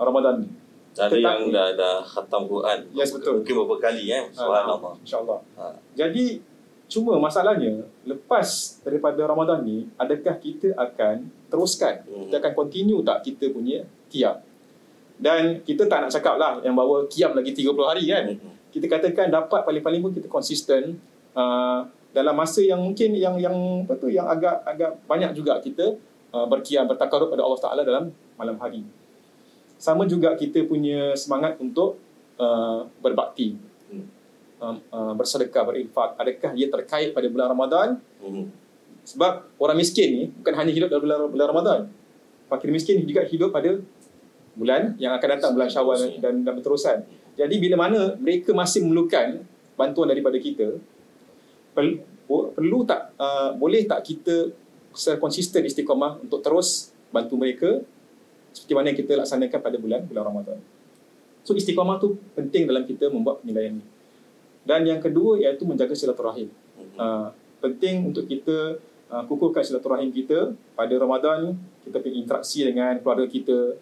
Ramadan 0.00 0.34
ni. 0.40 0.48
Ada 0.96 1.12
Tetapi, 1.12 1.20
yang 1.20 1.40
dah 1.52 1.68
dah 1.76 1.96
khatam 2.00 2.48
Quran. 2.48 2.78
Yes 2.96 3.12
betul. 3.12 3.44
Mungkin 3.44 3.52
beberapa 3.52 3.76
kali 3.84 4.08
eh. 4.08 4.32
Subhanallah. 4.32 4.96
Ha, 4.96 5.00
InsyaAllah. 5.04 5.40
Ha. 5.60 5.64
Jadi 5.92 6.40
cuma 6.88 7.20
masalahnya 7.20 7.84
lepas 8.08 8.80
daripada 8.80 9.20
Ramadan 9.28 9.60
ni 9.60 9.84
adakah 10.00 10.40
kita 10.40 10.72
akan 10.72 11.28
teruskan? 11.52 12.00
Hmm. 12.08 12.32
Kita 12.32 12.40
akan 12.40 12.52
continue 12.56 13.04
tak 13.04 13.28
kita 13.28 13.52
punya 13.52 13.84
qiyam? 14.08 14.40
Dan 15.20 15.60
kita 15.68 15.84
tak 15.84 16.08
nak 16.08 16.10
cakap 16.16 16.40
lah 16.40 16.64
yang 16.64 16.72
bawa 16.72 17.04
qiyam 17.12 17.36
lagi 17.36 17.52
30 17.52 17.76
hari 17.84 18.04
kan. 18.08 18.24
Hmm. 18.32 18.55
Kita 18.76 18.86
katakan 18.92 19.32
dapat 19.32 19.64
paling-paling 19.64 20.04
pun 20.04 20.12
kita 20.12 20.28
konsisten 20.28 21.00
uh, 21.32 21.88
dalam 22.12 22.36
masa 22.36 22.60
yang 22.60 22.84
mungkin 22.84 23.16
yang 23.16 23.40
yang 23.40 23.56
apa 23.88 23.96
tu 23.96 24.12
yang 24.12 24.28
agak 24.28 24.60
agak 24.68 25.00
banyak 25.08 25.32
juga 25.32 25.56
kita 25.64 25.96
Uh, 26.36 26.44
berkiam 26.44 26.84
bertakarub 26.84 27.32
pada 27.32 27.40
Allah 27.40 27.60
Taala 27.62 27.82
dalam 27.86 28.12
malam 28.36 28.58
hari. 28.60 28.84
Sama 29.80 30.04
juga 30.04 30.36
kita 30.36 30.68
punya 30.68 31.16
semangat 31.16 31.56
untuk 31.56 31.96
uh, 32.36 32.84
berbakti. 33.00 33.56
Hmm. 33.88 34.04
Um, 34.60 34.76
uh, 34.92 35.14
bersedekah, 35.16 35.64
berinfak. 35.64 36.18
Adakah 36.18 36.50
dia 36.52 36.68
terkait 36.68 37.16
pada 37.16 37.24
bulan 37.30 37.46
Ramadan? 37.54 37.88
Hmm. 38.20 38.52
Sebab 39.06 39.48
orang 39.56 39.78
miskin 39.80 40.08
ni 40.12 40.22
bukan 40.28 40.54
hanya 40.60 40.72
hidup 40.76 40.88
dalam 40.92 41.02
bulan, 41.06 41.18
bulan 41.30 41.46
Ramadan. 41.54 41.80
Fakir 42.52 42.68
miskin 42.74 43.00
juga 43.06 43.22
hidup 43.24 43.54
pada 43.54 43.80
bulan 44.58 44.98
yang 45.00 45.16
akan 45.16 45.28
datang 45.40 45.56
bulan 45.56 45.70
Syawal 45.72 46.20
dan 46.20 46.42
dan 46.42 46.52
berterusan. 46.52 47.06
Jadi 47.36 47.54
bila 47.60 47.76
mana 47.86 48.16
mereka 48.16 48.56
masih 48.56 48.80
memerlukan 48.82 49.44
bantuan 49.76 50.08
daripada 50.08 50.40
kita, 50.40 50.80
perlu, 51.76 52.00
perlu 52.56 52.78
tak 52.88 53.12
uh, 53.20 53.52
boleh 53.54 53.84
tak 53.84 54.00
kita 54.08 54.50
secara 54.96 55.20
konsisten 55.20 55.60
istiqamah 55.68 56.24
untuk 56.24 56.40
terus 56.40 56.90
bantu 57.12 57.36
mereka 57.36 57.84
seperti 58.56 58.72
mana 58.72 58.96
kita 58.96 59.12
laksanakan 59.20 59.60
pada 59.60 59.76
bulan 59.76 60.00
bulan 60.08 60.24
Ramadan. 60.24 60.58
So 61.44 61.52
istiqamah 61.52 62.00
tu 62.00 62.16
penting 62.32 62.64
dalam 62.64 62.88
kita 62.88 63.12
membuat 63.12 63.44
penilaian 63.44 63.76
ini. 63.76 63.84
Dan 64.66 64.82
yang 64.88 64.98
kedua 64.98 65.38
iaitu 65.38 65.68
menjaga 65.68 65.92
silaturahim. 65.92 66.48
Uh, 66.96 67.30
penting 67.60 68.08
untuk 68.08 68.24
kita 68.24 68.80
uh, 69.12 69.22
kukuhkan 69.28 69.60
silaturahim 69.62 70.08
kita 70.08 70.56
pada 70.72 70.94
Ramadan 70.96 71.54
kita 71.86 72.02
pergi 72.02 72.18
interaksi 72.18 72.66
dengan 72.66 72.98
keluarga 72.98 73.30
kita, 73.30 73.78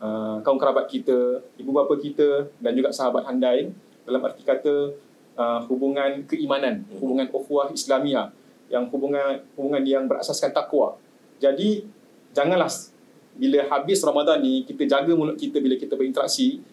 uh, 0.00 0.40
kaum 0.44 0.58
kerabat 0.60 0.88
kita, 0.88 1.40
ibu 1.60 1.70
bapa 1.72 1.94
kita 1.96 2.50
dan 2.60 2.72
juga 2.76 2.92
sahabat 2.92 3.26
handai 3.28 3.70
dalam 4.06 4.22
arti 4.22 4.42
kata 4.46 4.94
uh, 5.36 5.60
hubungan 5.68 6.24
keimanan, 6.24 6.84
hubungan 6.96 7.28
ukhuwah 7.32 7.70
Islamiah 7.70 8.32
yang 8.66 8.88
hubungan 8.90 9.42
hubungan 9.54 9.82
yang 9.86 10.04
berasaskan 10.10 10.50
takwa. 10.50 10.98
Jadi 11.38 11.86
janganlah 12.34 12.70
bila 13.36 13.60
habis 13.68 14.00
Ramadan 14.00 14.40
ni 14.40 14.64
kita 14.64 14.88
jaga 14.88 15.12
mulut 15.12 15.36
kita 15.36 15.60
bila 15.60 15.76
kita 15.76 15.92
berinteraksi 15.92 16.64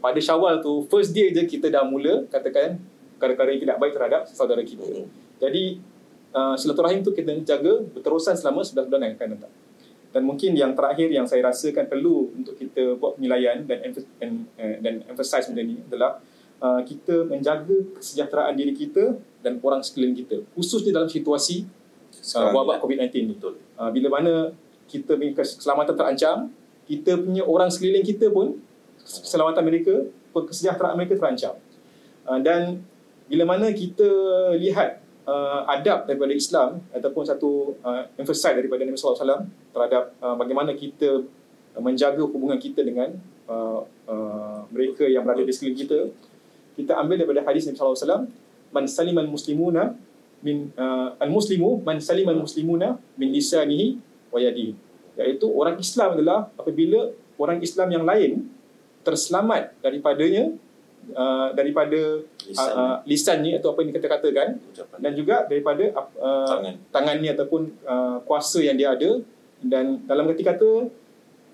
pada 0.00 0.20
Syawal 0.20 0.60
tu 0.60 0.84
first 0.88 1.16
day 1.16 1.32
je 1.32 1.44
kita 1.48 1.72
dah 1.72 1.84
mula 1.84 2.28
katakan 2.28 2.76
perkara-perkara 3.16 3.48
yang 3.56 3.62
tidak 3.68 3.76
baik 3.80 3.92
terhadap 3.96 4.22
saudara 4.28 4.62
kita. 4.64 4.84
Hmm. 4.84 5.08
Jadi 5.40 5.80
uh, 6.32 6.56
silaturahim 6.56 7.00
tu 7.04 7.12
kita 7.12 7.32
jaga 7.44 7.84
berterusan 7.92 8.36
selama 8.36 8.64
11 8.64 8.88
bulan 8.88 9.00
yang 9.04 9.14
akan 9.16 9.28
datang. 9.36 9.52
Dan 10.10 10.26
mungkin 10.26 10.58
yang 10.58 10.74
terakhir 10.74 11.06
yang 11.06 11.26
saya 11.30 11.46
rasakan 11.46 11.86
perlu 11.86 12.34
untuk 12.34 12.58
kita 12.58 12.98
buat 12.98 13.14
penilaian 13.14 13.62
dan 13.62 13.78
dan, 14.18 14.30
uh, 14.58 14.76
dan 14.82 14.94
emphasize 15.06 15.46
benda 15.46 15.62
ni 15.62 15.78
adalah 15.86 16.18
uh, 16.58 16.82
kita 16.82 17.30
menjaga 17.30 17.76
kesejahteraan 17.98 18.54
diri 18.58 18.74
kita 18.74 19.14
dan 19.40 19.62
orang 19.62 19.80
sekeliling 19.80 20.18
kita 20.18 20.42
khususnya 20.52 20.98
dalam 20.98 21.06
situasi 21.06 21.64
uh, 22.36 22.50
wabak 22.50 22.78
ya. 22.78 22.80
COVID-19 22.82 23.14
ni. 23.22 23.34
Betul. 23.38 23.54
Uh, 23.78 23.90
bila 23.94 24.08
mana 24.20 24.34
kita 24.90 25.14
punya 25.14 25.32
keselamatan 25.38 25.94
terancam 25.94 26.36
kita 26.90 27.14
punya 27.22 27.42
orang 27.46 27.70
sekeliling 27.70 28.02
kita 28.02 28.26
pun 28.34 28.58
keselamatan 28.98 29.62
mereka 29.62 29.94
kesejahteraan 30.34 30.94
mereka 30.98 31.14
terancam. 31.18 31.54
Uh, 32.26 32.38
dan 32.42 32.82
bila 33.30 33.46
mana 33.46 33.70
kita 33.70 34.06
lihat 34.58 34.99
uh, 35.26 35.66
adab 35.68 36.08
daripada 36.08 36.32
Islam 36.32 36.80
ataupun 36.92 37.22
satu 37.26 37.76
uh, 37.82 38.06
emphasize 38.16 38.56
daripada 38.56 38.84
Nabi 38.84 38.96
sallallahu 38.96 39.16
alaihi 39.18 39.24
wasallam 39.26 39.42
terhadap 39.74 40.04
uh, 40.20 40.36
bagaimana 40.38 40.70
kita 40.76 41.24
menjaga 41.78 42.22
hubungan 42.26 42.58
kita 42.58 42.82
dengan 42.82 43.16
uh, 43.46 43.82
uh, 44.10 44.60
mereka 44.70 45.06
yang 45.06 45.22
berada 45.22 45.42
di 45.42 45.52
sekeliling 45.54 45.80
kita 45.80 45.98
kita 46.78 46.92
ambil 46.96 47.16
daripada 47.20 47.40
hadis 47.46 47.66
Nabi 47.66 47.76
sallallahu 47.76 47.96
alaihi 47.96 48.06
wasallam 48.06 48.24
man 48.70 48.84
salimal 48.86 49.28
muslimuna 49.28 49.82
min 50.40 50.72
uh, 50.78 51.12
al 51.20 51.30
muslimu 51.30 51.84
man 51.84 52.00
salimal 52.00 52.38
muslimuna 52.38 52.96
min 53.20 53.28
lisanihi 53.34 54.00
wa 54.32 54.38
yadihi. 54.40 54.72
Iaitu 55.20 55.46
orang 55.52 55.76
Islam 55.76 56.16
adalah 56.16 56.48
apabila 56.56 57.12
orang 57.36 57.60
Islam 57.60 57.88
yang 57.92 58.04
lain 58.06 58.48
terselamat 59.04 59.76
daripadanya 59.84 60.54
uh, 61.12 61.48
daripada 61.52 62.22
Lisan. 62.42 62.68
uh, 62.68 62.76
uh, 62.76 62.96
lisannya 63.04 63.52
atau 63.56 63.72
apa 63.72 63.80
yang 63.80 63.90
kita 63.90 64.06
katakan 64.06 64.48
Ucapan. 64.58 64.98
dan 64.98 65.12
juga 65.12 65.36
daripada 65.44 65.84
uh, 65.92 66.46
Tangan. 66.46 66.74
tangannya 66.90 67.30
ataupun 67.32 67.62
uh, 67.82 68.18
kuasa 68.22 68.58
yang 68.58 68.74
dia 68.74 68.90
ada 68.90 69.20
dan 69.60 70.02
dalam 70.04 70.24
kerti 70.26 70.42
kata 70.42 70.88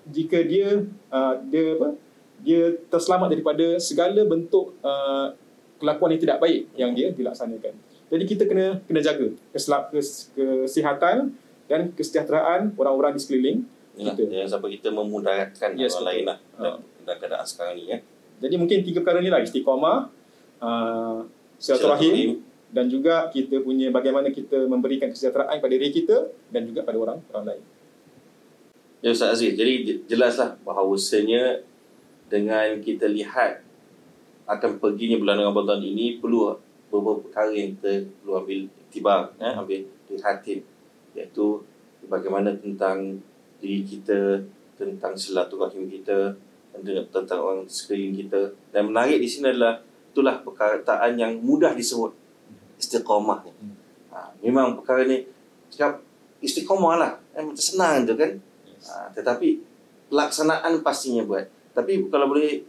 jika 0.07 0.39
dia 0.41 0.81
uh, 1.07 1.33
dia 1.43 1.75
apa 1.75 1.89
dia 2.37 2.61
terselamat 2.87 3.27
daripada 3.29 3.65
segala 3.77 4.21
bentuk 4.23 4.77
uh, 4.79 5.33
kelakuan 5.77 6.13
yang 6.13 6.21
tidak 6.21 6.37
baik 6.37 6.61
yang 6.73 6.91
dia 6.91 7.09
dilaksanakan. 7.09 7.73
Jadi 8.07 8.23
kita 8.23 8.43
kena 8.45 8.79
kena 8.81 9.01
jaga 9.01 9.27
keselap, 9.51 9.91
kes, 9.91 10.31
kesihatan 10.31 11.35
dan 11.67 11.91
kesejahteraan 11.91 12.71
orang-orang 12.73 13.13
di 13.13 13.21
sekeliling. 13.21 13.59
Inilah, 13.93 14.13
Kita. 14.13 14.29
jangan 14.29 14.49
sampai 14.53 14.69
kita 14.73 14.89
memudaratkan 14.89 15.69
Yes, 15.73 15.91
orang 15.91 15.99
betul. 15.99 16.05
lain 16.07 16.23
lah 16.23 16.37
Ha. 16.37 16.61
dalam, 16.61 16.79
dalam 17.03 17.17
keadaan 17.17 17.45
sekarang 17.45 17.73
ni 17.75 17.83
ya. 17.87 17.97
Jadi 18.37 18.55
mungkin 18.55 18.85
tiga 18.85 19.01
perkara 19.01 19.19
ni 19.21 19.33
lah 19.33 19.41
istiqamah, 19.41 20.13
uh, 20.61 21.25
silaturahim 21.57 22.45
dan 22.69 22.91
juga 22.91 23.31
kita 23.31 23.63
punya 23.63 23.89
bagaimana 23.89 24.29
kita 24.29 24.67
memberikan 24.67 25.09
kesejahteraan 25.09 25.57
kepada 25.57 25.73
diri 25.73 25.89
kita 25.89 26.17
dan 26.51 26.67
juga 26.67 26.83
pada 26.83 26.97
orang 26.99 27.17
orang 27.33 27.45
lain. 27.55 27.63
Ya 29.01 29.09
Ustaz 29.13 29.39
Aziz, 29.39 29.53
jadi 29.55 29.73
je- 29.85 30.01
jelaslah 30.09 30.57
bahawasanya 30.65 31.63
dengan 32.27 32.81
kita 32.83 33.07
lihat 33.07 33.63
akan 34.47 34.79
perginya 34.79 35.19
bulan 35.19 35.39
Ramadan 35.43 35.79
ini 35.83 36.19
perlu 36.19 36.55
beberapa 36.87 37.23
perkara 37.23 37.51
yang 37.51 37.75
kita 37.77 38.07
perlu 38.23 38.33
ambil 38.43 38.59
tibar, 38.91 39.21
eh, 39.39 39.53
ambil 39.53 39.79
perhatian 40.07 40.59
iaitu 41.15 41.61
bagaimana 42.07 42.55
tentang 42.55 43.19
diri 43.59 43.83
kita, 43.83 44.43
tentang 44.77 45.17
silaturahim 45.17 45.89
kita, 45.89 46.37
tentang 46.83 47.39
orang 47.39 47.61
sekeliling 47.69 48.25
kita. 48.25 48.53
Dan 48.73 48.91
menarik 48.91 49.21
di 49.21 49.29
sini 49.29 49.53
adalah 49.53 49.81
itulah 50.11 50.41
perkataan 50.41 51.13
yang 51.17 51.37
mudah 51.37 51.77
disebut 51.77 52.09
istiqamah 52.77 53.45
ni. 53.45 53.51
Hmm. 53.53 53.75
Ha, 54.13 54.17
memang 54.41 54.81
perkara 54.81 55.05
ni 55.05 55.29
cakap 55.69 56.01
istiqamah 56.41 56.93
lah. 56.97 57.11
Eh, 57.37 57.43
macam 57.45 57.61
senang 57.61 58.05
je 58.05 58.13
kan. 58.17 58.31
Ha, 58.87 59.13
tetapi 59.13 59.61
pelaksanaan 60.09 60.81
pastinya 60.81 61.21
buat. 61.25 61.45
Tapi 61.77 62.09
kalau 62.09 62.33
boleh 62.33 62.65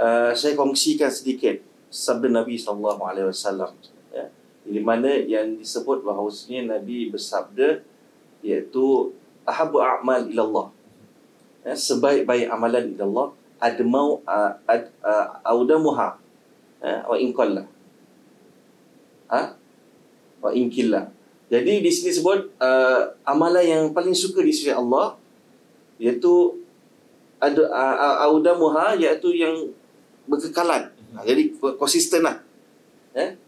uh, 0.00 0.34
saya 0.34 0.58
kongsikan 0.58 1.12
sedikit 1.12 1.62
sabda 1.92 2.32
Nabi 2.32 2.58
sallallahu 2.58 3.02
alaihi 3.06 3.28
wasallam 3.30 3.70
ya. 4.10 4.26
Di 4.66 4.80
mana 4.82 5.14
yang 5.22 5.60
disebut 5.60 6.02
bahawasanya 6.02 6.78
Nabi 6.78 7.12
bersabda 7.12 7.84
iaitu 8.42 9.14
ahabu 9.46 9.78
a'mal 9.78 10.26
ila 10.32 10.42
Allah. 10.42 10.66
Ya, 11.62 11.78
sebaik-baik 11.78 12.50
amalan 12.50 12.98
ila 12.98 13.04
Allah 13.06 13.26
admau 13.62 14.18
uh, 14.26 14.58
ad, 14.66 14.90
uh, 15.06 15.38
audamuha 15.46 16.18
ya, 16.82 17.06
wa 17.06 17.14
in 17.14 17.30
qalla. 17.30 17.62
Ha? 19.30 19.54
Wa 20.42 20.50
in 20.50 20.66
killa. 20.66 21.06
Jadi 21.46 21.78
di 21.78 21.90
sini 21.94 22.10
sebut 22.10 22.50
uh, 22.58 23.14
amalan 23.22 23.62
yang 23.62 23.84
paling 23.94 24.16
suka 24.16 24.42
di 24.42 24.50
sisi 24.50 24.74
Allah 24.74 25.14
iaitu 26.02 26.58
uh, 27.38 28.16
audamuha 28.26 28.98
iaitu 28.98 29.30
yang 29.30 29.70
berkekalan. 30.26 30.90
Ha, 31.14 31.22
jadi 31.22 31.54
konsisten 31.78 32.26
lah. 32.26 32.42
Eh? 33.14 33.38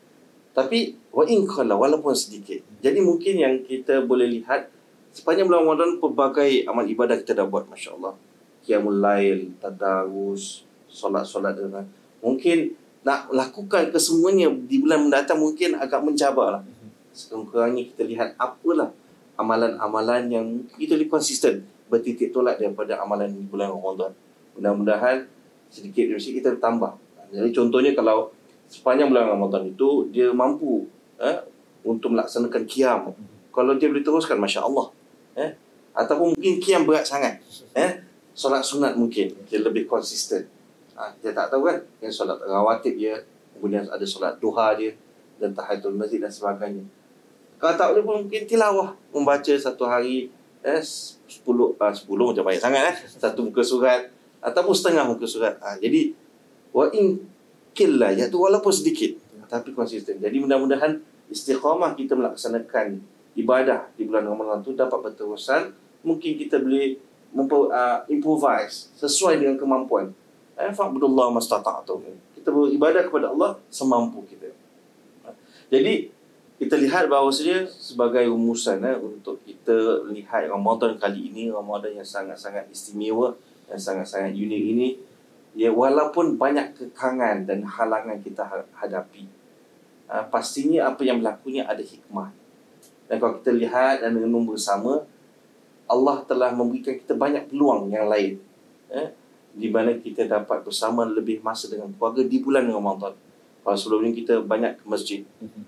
Tapi 0.55 0.95
wa 1.11 1.27
in 1.27 1.43
qalla 1.51 1.75
walaupun 1.75 2.15
sedikit. 2.15 2.63
Jadi 2.79 3.03
mungkin 3.03 3.35
yang 3.41 3.55
kita 3.67 4.07
boleh 4.07 4.31
lihat 4.31 4.71
sepanjang 5.15 5.47
bulan 5.47 5.63
Ramadan 5.63 5.91
pelbagai 6.03 6.67
amal 6.67 6.83
ibadah 6.85 7.15
kita 7.23 7.39
dah 7.39 7.47
buat 7.47 7.71
masya-Allah. 7.71 8.19
Qiyamul 8.67 8.99
lail, 8.99 9.55
tadarus, 9.63 10.67
solat-solat 10.91 11.55
dan 11.55 11.87
mungkin 12.19 12.75
nak 13.05 13.29
lakukan 13.31 13.93
kesemuanya 13.93 14.49
di 14.51 14.81
bulan 14.81 15.07
mendatang 15.07 15.39
mungkin 15.39 15.77
agak 15.79 16.01
mencabar 16.03 16.59
lah. 16.59 16.63
Sekurang-kurangnya 17.15 17.87
kita 17.95 18.03
lihat 18.09 18.29
apalah 18.41 18.91
amalan-amalan 19.39 20.23
yang 20.33 20.47
kita 20.75 20.99
lebih 20.99 21.13
konsisten 21.13 21.63
bertitik 21.87 22.33
tolak 22.33 22.57
daripada 22.57 22.99
amalan 22.99 23.31
di 23.31 23.45
bulan 23.45 23.71
Ramadan. 23.71 24.11
Mudah-mudahan 24.57 25.29
sedikit 25.69 26.09
demi 26.09 26.19
sedikit 26.19 26.51
kita 26.55 26.63
tambah. 26.63 26.97
Jadi 27.29 27.51
contohnya 27.53 27.93
kalau 27.93 28.31
sepanjang 28.71 29.13
bulan 29.13 29.37
Ramadan 29.37 29.69
itu 29.69 30.09
dia 30.09 30.33
mampu 30.33 30.87
eh, 31.21 31.45
untuk 31.85 32.15
melaksanakan 32.17 32.63
kiam. 32.65 33.13
Kalau 33.53 33.73
dia 33.77 33.91
boleh 33.93 34.03
teruskan 34.03 34.41
Masya 34.41 34.65
Allah. 34.65 34.94
Ataupun 35.95 36.35
mungkin 36.35 36.59
kiam 36.59 36.83
berat 36.85 37.07
sangat. 37.07 37.39
Eh? 37.73 38.03
Solat 38.35 38.67
sunat 38.67 38.99
mungkin 38.99 39.31
dia 39.47 39.63
lebih 39.63 39.87
konsisten. 39.87 40.51
Ha, 40.99 41.15
dia 41.23 41.31
tak 41.31 41.55
tahu 41.55 41.71
kan 41.71 41.79
yang 42.03 42.11
solat 42.11 42.39
rawatib 42.43 42.99
dia, 42.99 43.23
kemudian 43.55 43.87
ada 43.87 44.03
solat 44.03 44.39
duha 44.43 44.75
dia 44.75 44.95
dan 45.39 45.55
tahiyatul 45.55 45.95
masjid 45.95 46.19
dan 46.19 46.31
sebagainya. 46.31 46.83
Kalau 47.59 47.75
tak 47.79 47.87
boleh 47.95 48.03
pun 48.03 48.15
mungkin 48.27 48.43
tilawah 48.47 48.95
membaca 49.15 49.55
satu 49.55 49.87
hari 49.87 50.31
eh 50.67 50.83
10 50.83 51.45
ah 51.79 51.95
10 51.95 52.11
macam 52.11 52.43
banyak 52.43 52.63
sangat 52.63 52.83
eh 52.91 52.97
satu 53.07 53.47
muka 53.47 53.63
surat 53.63 54.11
ataupun 54.43 54.75
setengah 54.75 55.07
muka 55.07 55.27
surat. 55.27 55.55
Ha, 55.63 55.79
jadi 55.79 56.11
wa 56.75 56.91
in 56.91 57.23
killa 57.75 58.11
iaitu 58.11 58.35
walaupun 58.35 58.75
sedikit 58.75 59.15
tapi 59.47 59.71
konsisten. 59.71 60.19
Jadi 60.19 60.43
mudah-mudahan 60.43 60.99
istiqamah 61.31 61.95
kita 61.95 62.19
melaksanakan 62.19 62.99
ibadah 63.39 63.87
di 63.95 64.03
bulan 64.07 64.27
Ramadan 64.27 64.67
tu 64.67 64.75
dapat 64.75 64.99
berterusan. 64.99 65.71
Mungkin 66.05 66.37
kita 66.37 66.61
boleh 66.61 67.01
mempo, 67.35 67.73
uh, 67.73 68.05
improvise 68.07 68.93
sesuai 69.01 69.41
dengan 69.41 69.57
kemampuan. 69.59 70.13
Eh, 70.55 70.71
fa'budullah 70.71 71.35
mastata'tum. 71.35 72.07
Kita 72.39 72.55
beribadah 72.55 73.03
kepada 73.09 73.35
Allah 73.35 73.59
semampu 73.73 74.23
kita. 74.29 74.55
Jadi 75.73 76.15
kita 76.55 76.79
lihat 76.79 77.11
bahawasanya 77.11 77.67
sebagai 77.67 78.31
rumusan 78.31 78.79
eh, 78.87 78.95
untuk 78.95 79.43
kita 79.43 80.07
lihat 80.15 80.47
Ramadan 80.47 80.95
kali 80.95 81.35
ini 81.35 81.51
Ramadan 81.51 81.99
yang 81.99 82.07
sangat-sangat 82.07 82.71
istimewa 82.71 83.35
yang 83.67 83.81
sangat-sangat 83.81 84.31
unik 84.31 84.63
ini 84.63 84.89
ya 85.59 85.75
walaupun 85.75 86.39
banyak 86.39 86.79
kekangan 86.79 87.43
dan 87.47 87.67
halangan 87.67 88.23
kita 88.23 88.47
ha- 88.47 88.71
hadapi 88.79 89.27
uh, 90.11 90.23
pastinya 90.31 90.91
apa 90.91 91.03
yang 91.03 91.19
berlakunya 91.23 91.67
ada 91.67 91.83
hikmah 91.83 92.31
dan 93.11 93.17
kalau 93.19 93.43
kita 93.43 93.53
lihat 93.55 94.03
dan 94.03 94.15
renung 94.19 94.47
bersama 94.47 95.07
Allah 95.85 96.25
telah 96.25 96.51
memberikan 96.53 96.97
kita 96.97 97.13
banyak 97.13 97.53
peluang 97.53 97.93
yang 97.93 98.09
lain 98.09 98.41
eh, 98.89 99.13
di 99.55 99.69
mana 99.69 99.95
kita 99.95 100.27
dapat 100.27 100.65
bersama 100.67 101.07
lebih 101.07 101.45
masa 101.45 101.71
dengan 101.71 101.93
keluarga 101.95 102.27
di 102.27 102.39
bulan 102.43 102.67
Ramadan. 102.67 103.15
Kalau 103.65 103.77
sebelum 103.79 104.01
ni 104.05 104.13
kita 104.13 104.45
banyak 104.45 104.83
ke 104.83 104.85
masjid 104.85 105.21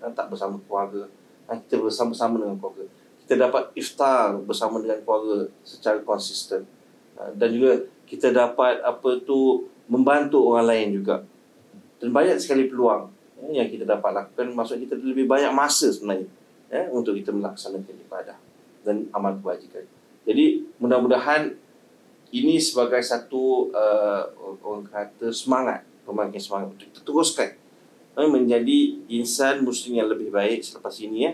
kan, 0.02 0.12
tak 0.12 0.28
bersama 0.28 0.60
keluarga. 0.68 1.08
Kan, 1.48 1.62
kita 1.64 1.80
bersama-sama 1.80 2.36
dengan 2.42 2.58
keluarga. 2.60 2.84
Kita 3.24 3.34
dapat 3.38 3.72
iftar 3.78 4.36
bersama 4.42 4.82
dengan 4.82 5.00
keluarga 5.00 5.48
secara 5.64 6.02
konsisten. 6.04 6.66
Ha, 7.16 7.32
dan 7.32 7.48
juga 7.56 7.88
kita 8.04 8.34
dapat 8.34 8.84
apa 8.84 9.22
tu 9.24 9.64
membantu 9.88 10.44
orang 10.52 10.66
lain 10.68 10.88
juga. 11.00 11.24
Dan 11.96 12.12
banyak 12.12 12.36
sekali 12.36 12.68
peluang 12.68 13.08
ya, 13.40 13.64
yang 13.64 13.68
kita 13.72 13.88
dapat 13.88 14.12
lakukan. 14.12 14.52
Maksud 14.52 14.76
kita 14.82 14.94
lebih 15.00 15.24
banyak 15.24 15.54
masa 15.54 15.88
sebenarnya 15.88 16.28
ya, 16.68 16.90
untuk 16.92 17.16
kita 17.16 17.32
melaksanakan 17.32 17.94
ibadah 18.10 18.36
dan 18.84 19.08
amal 19.14 19.34
kebajikan 19.40 19.86
jadi 20.26 20.66
mudah-mudahan 20.82 21.54
ini 22.34 22.58
sebagai 22.58 22.98
satu 23.00 23.70
uh, 23.70 24.26
orang 24.66 24.82
kata 24.90 25.30
semangat 25.30 25.86
pembangkit 26.02 26.42
semangat 26.42 26.74
untuk 26.74 26.86
kita 26.90 27.00
teruskan 27.06 27.50
eh, 28.18 28.28
menjadi 28.28 28.78
insan 29.10 29.62
muslim 29.62 30.02
yang 30.02 30.10
lebih 30.10 30.34
baik 30.34 30.66
selepas 30.66 30.94
ini 30.98 31.30
ya. 31.30 31.32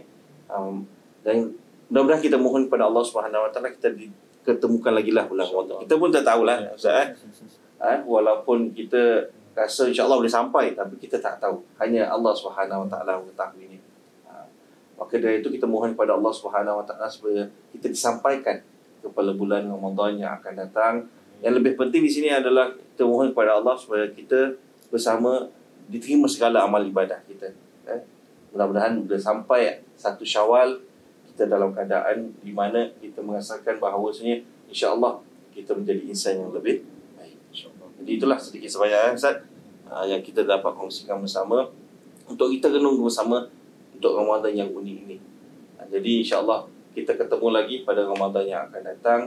Um, 0.52 0.85
dan 1.24 1.57
mudah-mudahan 1.88 2.20
kita 2.20 2.37
mohon 2.37 2.68
kepada 2.68 2.88
Allah 2.88 3.05
Subhanahu 3.05 3.48
Wa 3.48 3.50
Taala 3.52 3.72
kita 3.72 3.88
diketemukan 3.92 4.92
lagi 4.92 5.12
lah 5.12 5.24
bulan 5.24 5.48
Ramadan. 5.48 5.88
Kita 5.88 5.96
pun 5.96 6.09
tak 6.12 6.24
tahulah 6.28 6.57
Ya, 6.61 6.70
Ustaz 6.76 6.94
eh. 7.00 7.09
Ha, 7.83 8.05
walaupun 8.07 8.70
kita 8.76 9.26
rasa 9.52 9.90
insya-Allah 9.90 10.20
boleh 10.20 10.33
sampai 10.33 10.76
tapi 10.76 11.00
kita 11.00 11.16
tak 11.20 11.40
tahu. 11.40 11.64
Hanya 11.81 12.12
Allah 12.12 12.33
Subhanahu 12.37 12.85
Wa 12.85 12.88
Taala 12.92 13.20
mengetahui 13.24 13.62
ini. 13.64 13.78
Ha, 14.28 14.44
maka 15.00 15.14
dari 15.16 15.40
itu 15.40 15.48
kita 15.48 15.64
mohon 15.64 15.96
kepada 15.96 16.16
Allah 16.16 16.33
Subhanahu 16.33 16.81
Wa 16.81 16.85
Taala 16.85 17.09
supaya 17.09 17.48
kita 17.72 17.88
disampaikan 17.88 18.61
kepada 19.03 19.35
bulan 19.35 19.67
Ramadan 19.67 20.23
yang 20.23 20.31
akan 20.38 20.53
datang. 20.55 20.95
Yang 21.43 21.55
lebih 21.59 21.73
penting 21.75 22.07
di 22.07 22.11
sini 22.11 22.29
adalah 22.31 22.71
kita 22.71 23.03
mohon 23.03 23.35
kepada 23.35 23.59
Allah 23.59 23.75
supaya 23.75 24.07
kita 24.07 24.55
bersama 24.88 25.51
diterima 25.91 26.31
segala 26.31 26.62
amal 26.62 26.81
ibadah 26.87 27.19
kita. 27.27 27.51
Eh? 27.91 28.01
Mudah-mudahan 28.55 29.03
bila 29.03 29.19
sampai 29.19 29.83
satu 29.99 30.23
Syawal 30.23 30.79
kita 31.33 31.49
dalam 31.49 31.73
keadaan 31.75 32.31
di 32.45 32.53
mana 32.55 32.93
kita 33.01 33.25
merasakan 33.25 33.81
bahawasanya 33.81 34.45
insya-Allah 34.69 35.25
kita 35.53 35.73
menjadi 35.77 36.01
insan 36.09 36.41
yang 36.41 36.53
lebih 36.53 36.85
baik. 37.17 37.37
Jadi 38.03 38.11
itulah 38.21 38.38
sedikit 38.41 38.69
sebanyak 38.73 39.17
Ustaz 39.17 39.41
uh, 39.88 40.05
yang 40.09 40.21
kita 40.21 40.45
dapat 40.45 40.73
kongsikan 40.77 41.21
bersama 41.21 41.69
untuk 42.29 42.49
kita 42.53 42.73
renung 42.73 43.01
bersama 43.01 43.49
untuk 43.93 44.12
Ramadan 44.17 44.53
yang 44.53 44.69
unik 44.73 44.97
ini. 45.09 45.17
Uh, 45.81 45.87
jadi 45.88 46.25
insya-Allah 46.25 46.69
kita 46.92 47.16
ketemu 47.16 47.48
lagi 47.50 47.76
pada 47.83 48.05
Ramadan 48.05 48.44
yang 48.44 48.62
akan 48.68 48.83
datang. 48.85 49.22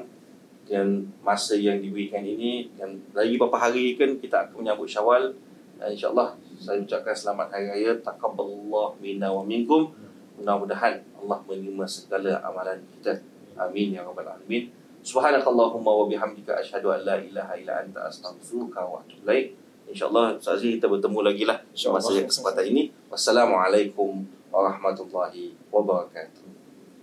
Dan 0.66 1.14
masa 1.22 1.54
yang 1.54 1.78
diberikan 1.78 2.26
ini 2.26 2.74
dan 2.74 2.98
lagi 3.14 3.38
beberapa 3.38 3.70
hari 3.70 3.94
kan 3.94 4.18
kita 4.18 4.50
akan 4.50 4.66
menyambut 4.66 4.90
Syawal. 4.90 5.38
Dan 5.78 5.94
insyaAllah 5.94 6.34
saya 6.58 6.82
ucapkan 6.82 7.14
selamat 7.14 7.54
Hari 7.54 7.66
Raya. 7.70 7.92
Taqabbalallah 8.02 8.98
minna 8.98 9.30
wa 9.30 9.46
minkum. 9.46 9.94
Mudah-mudahan 10.42 11.06
Allah 11.22 11.38
menerima 11.46 11.86
segala 11.86 12.42
amalan 12.42 12.82
kita. 12.98 13.22
Amin 13.62 13.94
ya 13.94 14.02
Rabbal 14.02 14.26
Alamin. 14.26 14.74
Subhanakallahumma 15.06 15.92
wa 15.94 16.10
bihamdika 16.10 16.58
Ashadu 16.58 16.90
an 16.90 17.06
la 17.06 17.22
ilaha 17.22 17.54
illa 17.62 17.86
anta 17.86 18.10
astaghfiruka 18.10 18.82
wa 18.82 19.06
atubu 19.06 19.22
ilaik. 19.22 19.54
InsyaAllah 19.86 20.42
Ustaz 20.42 20.66
kita 20.66 20.90
bertemu 20.90 21.20
lagi 21.22 21.46
lah. 21.46 21.62
Masa 21.70 22.18
kesempatan 22.26 22.66
ini. 22.74 22.90
Wassalamualaikum 23.14 24.26
warahmatullahi 24.50 25.54
wabarakatuh 25.70 26.45